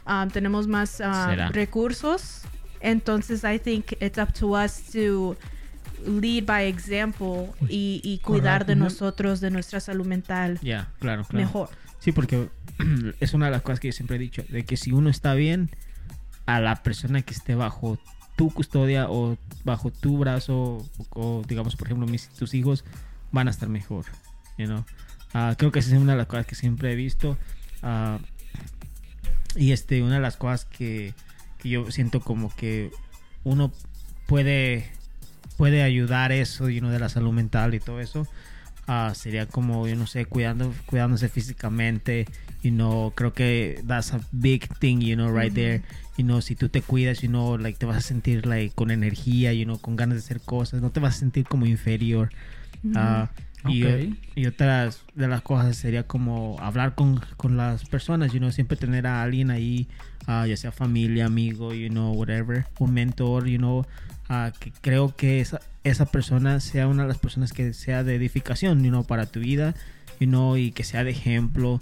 [0.06, 2.42] um, tenemos más um, recursos,
[2.80, 5.36] entonces I think it's up to us to
[6.06, 11.44] lead by example y, y cuidar de nosotros, de nuestra salud mental Yeah, claro, claro.
[11.44, 11.68] mejor.
[11.98, 12.48] Sí, porque
[13.20, 15.34] es una de las cosas que yo siempre he dicho, de que si uno está
[15.34, 15.70] bien,
[16.46, 17.98] a la persona que esté bajo
[18.40, 22.86] tu custodia o bajo tu brazo, o, o, digamos, por ejemplo, mis, tus hijos,
[23.32, 24.06] van a estar mejor,
[24.56, 24.82] you know.
[25.34, 27.36] Ah, creo que esa es una de las cosas que siempre he visto.
[27.82, 28.18] ah,
[29.56, 31.12] y este, una de las cosas que,
[31.58, 32.90] que yo siento como que
[33.44, 33.72] uno
[34.26, 34.90] puede,
[35.58, 38.26] puede ayudar eso, you know, de la salud mental y todo eso.
[38.86, 42.26] ah, sería como, yo no sé, cuidando, cuidándose físicamente,
[42.62, 45.82] you know, creo que that's a big thing, you know, right there.
[46.20, 48.90] You know, si tú te cuidas, you know, like te vas a sentir like con
[48.90, 52.28] energía, you know, con ganas de hacer cosas, no te vas a sentir como inferior.
[52.94, 53.30] Ah,
[53.68, 54.14] y, Ok.
[54.34, 58.76] y otras de las cosas sería como hablar con, con las personas, you know, siempre
[58.76, 59.88] tener a alguien ahí,
[60.26, 63.86] ah, ya sea familia, amigo, you know, whatever, un mentor, you know,
[64.28, 68.14] ah, que creo que esa, esa persona sea una de las personas que sea de
[68.14, 69.74] edificación, you know, para tu vida,
[70.20, 71.80] you know, y que sea de ejemplo,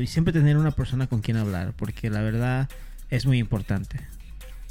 [0.00, 2.68] y siempre tener una persona con quien hablar, porque la verdad
[3.10, 4.00] es muy importante.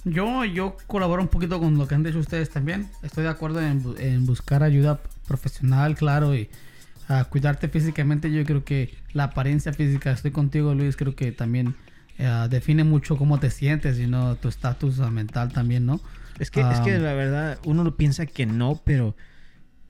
[0.05, 2.89] Yo, yo colaboro un poquito con lo que han dicho ustedes también.
[3.03, 6.49] Estoy de acuerdo en, en buscar ayuda profesional, claro, y
[7.09, 8.31] a cuidarte físicamente.
[8.31, 11.75] Yo creo que la apariencia física, estoy contigo, Luis, creo que también
[12.17, 15.99] eh, define mucho cómo te sientes y no tu estatus mental también, ¿no?
[16.37, 19.15] Es que, es que la verdad, uno lo piensa que no, pero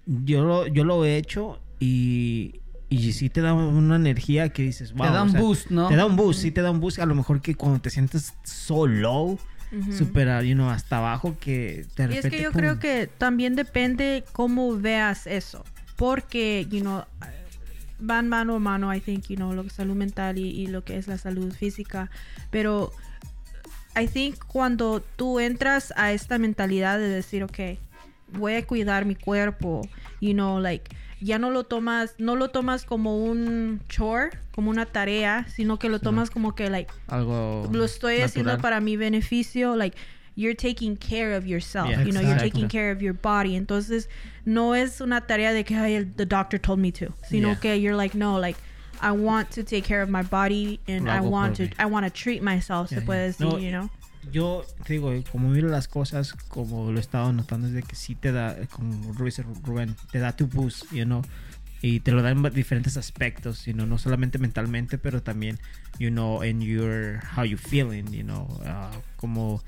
[0.08, 4.94] yo lo, yo lo he hecho y, y sí te da una energía que dices,
[4.94, 5.08] wow.
[5.08, 5.88] te da o un sea, boost, ¿no?
[5.90, 7.00] Te da un boost, sí te da un boost.
[7.00, 9.38] A lo mejor que cuando te sientes so low,
[9.72, 9.92] Ujú.
[9.94, 12.28] super, you know, hasta abajo, que Y repente.
[12.28, 12.62] es que yo pum.
[12.62, 15.64] creo que también depende cómo veas eso.
[15.96, 17.04] Porque, you know,
[18.00, 20.68] van mano a mano, I think, you know, lo que es salud mental y, y
[20.68, 22.10] lo que es la salud física.
[22.50, 22.92] Pero
[24.00, 27.60] I think cuando tú entras a esta mentalidad de decir, ok,
[28.34, 29.82] voy a cuidar mi cuerpo,
[30.22, 34.86] you know, like, ya no lo tomas, no lo tomas como un chore, como una
[34.86, 37.68] tarea, sino que lo tomas como que, like, Algo.
[37.72, 38.62] lo estoy haciendo natural.
[38.62, 39.98] para mi beneficio, like
[40.36, 43.56] you're taking care of yourself, Yeah, you know, you're taking care of your body.
[43.58, 44.08] Entonces,
[44.46, 47.60] no es una tarea de que Ay, el- the doctor told me to, sino Yeah.
[47.60, 48.58] que you're like, no, like
[49.02, 51.70] I want to take care of my body and Lo I want to.
[51.78, 53.28] I want to treat myself, Yeah, se puede yeah.
[53.28, 53.90] decir, No, you know.
[54.32, 57.96] Yo te digo, como miro las cosas, como lo he estado notando, es de que
[57.96, 61.22] sí te da, como Ruiz Rubén, te da tu boost, you know,
[61.82, 65.58] y te lo da en diferentes aspectos, you know, no solamente mentalmente, pero también,
[65.98, 69.64] you know, en your, how you feeling, you know, ah, como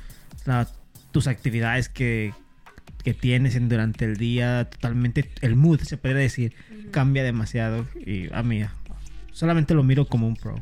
[0.46, 0.68] la-
[1.12, 2.34] tus actividades que,
[3.04, 6.54] que tienes en, durante el día, totalmente, el mood, se podría decir,
[6.92, 8.64] cambia demasiado, y a mí,
[9.32, 10.62] solamente lo miro como un pro.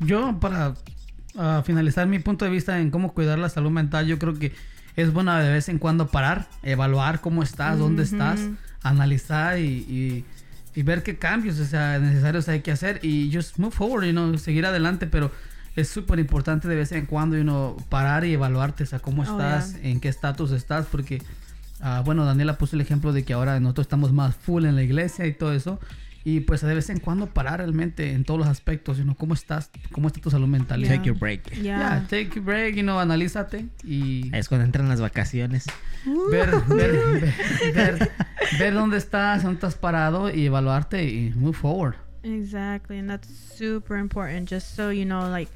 [0.00, 0.74] Yo, para
[1.64, 4.52] finalizar mi punto de vista en cómo cuidar la salud mental, yo creo que
[4.96, 8.40] es bueno de vez en cuando parar, evaluar cómo estás, dónde estás,
[8.82, 10.24] analizar y, y-
[10.74, 14.12] y ver qué cambios o sea, necesarios hay que hacer y just move forward, you
[14.12, 15.30] know, seguir adelante, pero
[15.76, 19.22] es súper importante de vez en cuando, you know, parar y evaluarte, o sea, cómo
[19.22, 19.90] Oh, estás, yeah.
[19.90, 21.22] en qué estatus estás, porque,
[21.80, 24.82] ah, bueno, Daniela puso el ejemplo de que ahora nosotros estamos más full en la
[24.82, 25.78] iglesia y todo eso.
[26.24, 29.34] Y pues de vez en cuando parar realmente en todos los aspectos, you know, cómo
[29.34, 30.80] estás, cómo está tu salud mental.
[30.80, 30.96] Yeah.
[30.96, 31.50] Take your break.
[31.56, 31.62] Yeah.
[31.62, 35.66] Yeah, take a break, you know, analízate y Es cuando entran las vacaciones.
[36.30, 37.34] ver, ver, ver,
[37.74, 38.10] ver,
[38.58, 41.96] ver dónde estás, dónde estás parado y evaluarte y move forward.
[42.22, 44.48] Exactly, and that's super important.
[44.48, 45.50] Just so you know, like,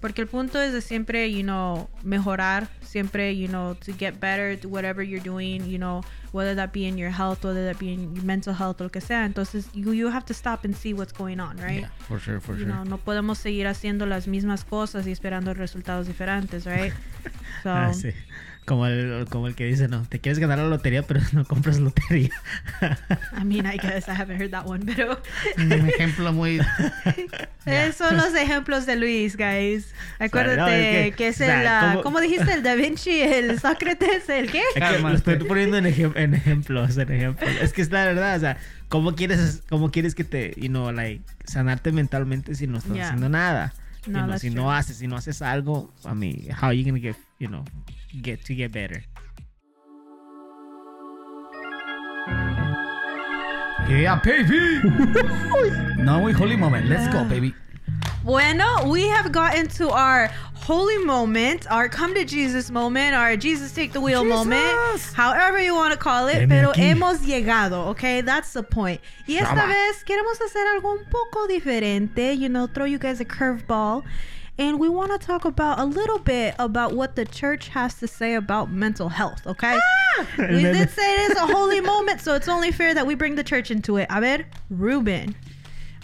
[0.00, 4.58] porque el punto es de siempre, you know, mejorar, siempre, you know, to get better
[4.58, 6.02] to whatever you're doing, you know,
[6.32, 8.90] whether that be in your health, whether that be in your mental health o lo
[8.90, 9.24] que sea.
[9.24, 11.80] Entonces, you, you have to stop and see what's going on, right?
[11.82, 12.68] Yeah, for sure, for You sure.
[12.74, 16.92] know, no podemos seguir haciendo las mismas cosas y esperando resultados diferentes, right?
[17.62, 18.10] So, Ah, sí.
[18.66, 21.80] Como el, como el que dice, no, te quieres ganar la lotería, pero no compras
[21.80, 22.30] lotería.
[23.40, 25.20] I mean, I guess I haven't heard that one, pero
[25.56, 26.60] Un ejemplo muy...
[27.66, 29.92] esos son los ejemplos de Luis, guys.
[30.18, 32.52] Acuérdate no, es que, que, es o sea, el, ah, ¿cómo- ¿cómo dijiste?
[32.52, 34.62] El Da Vinci, el Sócrates, el qué?
[34.76, 37.50] Es que lo estoy poniendo en, ejem- en ejemplos, en ejemplos.
[37.60, 38.56] Es que es la verdad, o sea,
[38.88, 43.06] ¿cómo quieres, cómo quieres que te, you know, like, sanarte mentalmente si no estás Yeah.
[43.06, 43.72] haciendo nada?
[44.06, 44.56] You No, know, that's si true.
[44.62, 47.64] no haces, si no haces algo, I mean, how are you gonna get, you know,
[48.22, 49.02] get to get better?
[53.88, 54.80] Yeah, baby!
[56.02, 56.86] no, we holy moment.
[56.88, 57.24] Let's go, ah.
[57.24, 57.52] baby.
[58.24, 60.30] Bueno, we have gotten to our
[60.70, 65.74] holy moment, our come to Jesus moment, our Jesus take the wheel moment, however you
[65.74, 66.94] want to call it, Heme pero aquí.
[66.94, 68.20] hemos llegado, okay?
[68.20, 69.00] That's the point.
[69.26, 69.66] Y esta Rama.
[69.66, 74.04] vez queremos hacer algo un poco diferente, you know, throw you guys a curveball.
[74.58, 78.06] And we want to talk about a little bit about what the church has to
[78.06, 79.76] say about mental health, okay?
[80.38, 83.34] we did say it is a holy moment, so it's only fair that we bring
[83.34, 84.06] the church into it.
[84.08, 85.34] A ver, Ruben.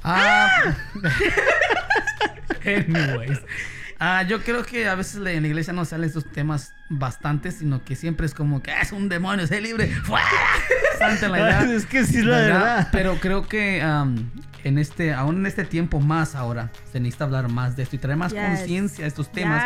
[0.04, 0.76] Ah,
[2.64, 3.38] anyways.
[3.98, 7.82] Ah, yo creo que a veces en la iglesia no salen estos temas bastante, sino
[7.82, 10.26] que siempre es como que "Ah, es un demonio, sé libre, fuera.
[10.98, 11.70] Something like that.
[11.70, 12.88] Es que sí es la verdad.
[12.92, 14.30] Pero creo que am,
[14.64, 17.98] en este, aún en este tiempo más ahora, se necesita hablar más de esto y
[17.98, 18.40] traer más Yes.
[18.46, 19.62] conciencia a estos temas.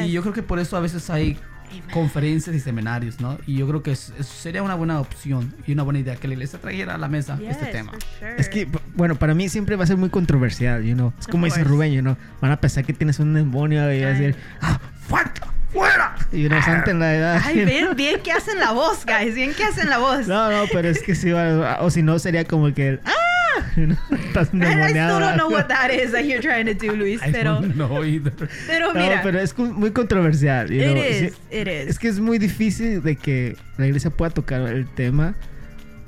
[0.00, 0.08] Yes.
[0.08, 1.38] Y yo creo que por eso a veces hay
[1.92, 3.38] conferencias y seminarios, ¿no?
[3.46, 6.28] Y yo creo que es- es- sería una buena opción y una buena idea que
[6.28, 7.92] la iglesia trajera a la mesa este tema.
[8.18, 8.34] sure.
[8.38, 11.12] Es que, bueno, para mí siempre va a ser muy controversial, you know.
[11.18, 11.64] Es como dice.
[11.64, 12.16] Rubén, you know.
[12.40, 15.32] Van a pensar que tienes un demonio y a decir, ah, fuera,
[15.72, 16.16] fuera.
[16.32, 16.56] Y no
[16.86, 17.42] en la edad.
[17.44, 19.34] Ay, bien, bien que hacen la voz, guys.
[19.34, 20.26] Bien que hacen la voz.
[20.26, 23.12] No, no, pero es que sí, va- o si no sería como que el, ah,
[23.76, 25.16] estás And I endemoniado.
[25.16, 27.20] still don't know what that is that you're trying to do, Luis.
[27.22, 28.32] I Pero, don't know either.
[28.66, 30.68] pero No, mira, pero es muy controversial.
[30.70, 31.02] you it know.
[31.02, 31.88] is, it is.
[31.88, 35.34] Es que es muy difícil de que la iglesia pueda tocar el tema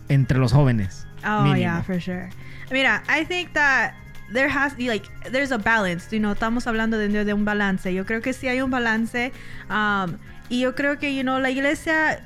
[0.08, 1.06] entre los jóvenes.
[1.24, 1.56] Oh mínimo.
[1.56, 2.28] yeah, for sure.
[2.70, 3.94] Mira, I think that
[4.32, 6.08] there has like there's a balance.
[6.12, 7.92] You know, estamos hablando de, de un balance.
[7.92, 9.32] Yo creo que sí hay un balance.
[9.70, 10.18] Um,
[10.50, 12.20] y yo creo que you know la iglesia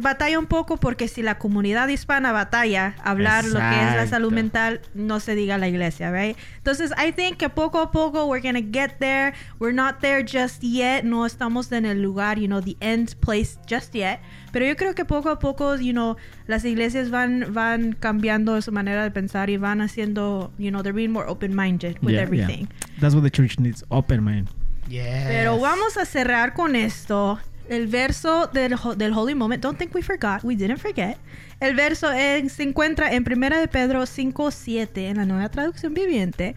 [0.00, 4.32] batalla un poco porque si la comunidad hispana batalla hablar lo que es la salud
[4.32, 6.36] mental, no se diga la iglesia, right?
[6.58, 9.34] Entonces, I think que poco a poco we're gonna get there.
[9.58, 11.04] We're not there just yet.
[11.04, 14.20] No estamos en el lugar, you know, the end place just yet.
[14.52, 16.16] Pero yo creo que poco a poco, you know,
[16.46, 20.92] las iglesias van van cambiando su manera de pensar y van haciendo, you know, they're
[20.94, 22.22] being more open-minded with Yeah, yeah.
[22.22, 22.68] everything.
[23.00, 24.48] That's what the church needs, open mind.
[24.88, 25.26] Yes.
[25.28, 27.38] Pero vamos a cerrar con esto.
[27.72, 29.62] El verso del, ho- del Holy Moment.
[29.62, 30.44] Don't think we forgot.
[30.44, 31.16] We didn't forget.
[31.60, 36.54] El verso en- se encuentra en 1 de Pedro 5.7 en la nueva traducción viviente.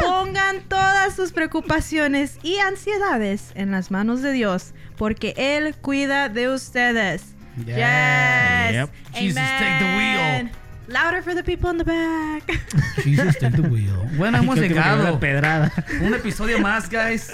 [0.00, 6.48] Pongan todas sus preocupaciones y ansiedades en las manos de Dios, porque Él cuida de
[6.50, 7.34] ustedes.
[7.64, 7.66] Yes.
[8.72, 8.90] Yep.
[9.14, 10.50] Jesus, take the wheel.
[10.88, 12.44] Louder for the people in the back.
[13.02, 13.96] Jesus, take the wheel.
[14.16, 15.02] Bueno, hemos llegado.
[15.02, 15.72] la pedrada.
[16.02, 17.32] Un episodio más, guys.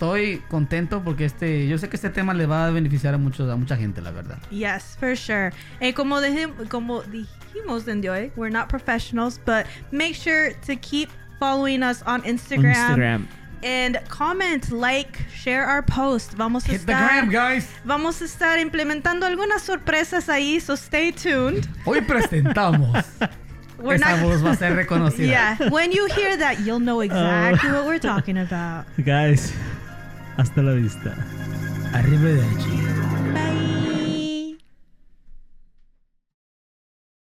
[0.00, 3.50] Estoy contento porque este, yo sé que este tema le va a beneficiar a muchos,
[3.50, 4.38] a mucha gente, la verdad.
[4.50, 5.52] Yes, for sure.
[5.82, 11.10] And como, dijim- como dijimos en hoy, we're not professionals, but make sure to keep
[11.38, 13.26] following us on Instagram, Instagram.
[13.62, 16.32] and comment, like, share our post.
[16.34, 17.68] Vamos a Hit the estar, gram, guys.
[17.84, 21.66] vamos a estar implementando algunas sorpresas ahí, so stay tuned.
[21.84, 23.04] Hoy presentamos.
[23.78, 25.26] We're Esa not- voz va a ser reconocida.
[25.60, 28.84] Yeah, when you hear that, you'll know exactly what we're talking about.
[29.04, 29.52] Guys,
[30.40, 31.14] hasta la vista.
[31.92, 33.09] Arrivederci.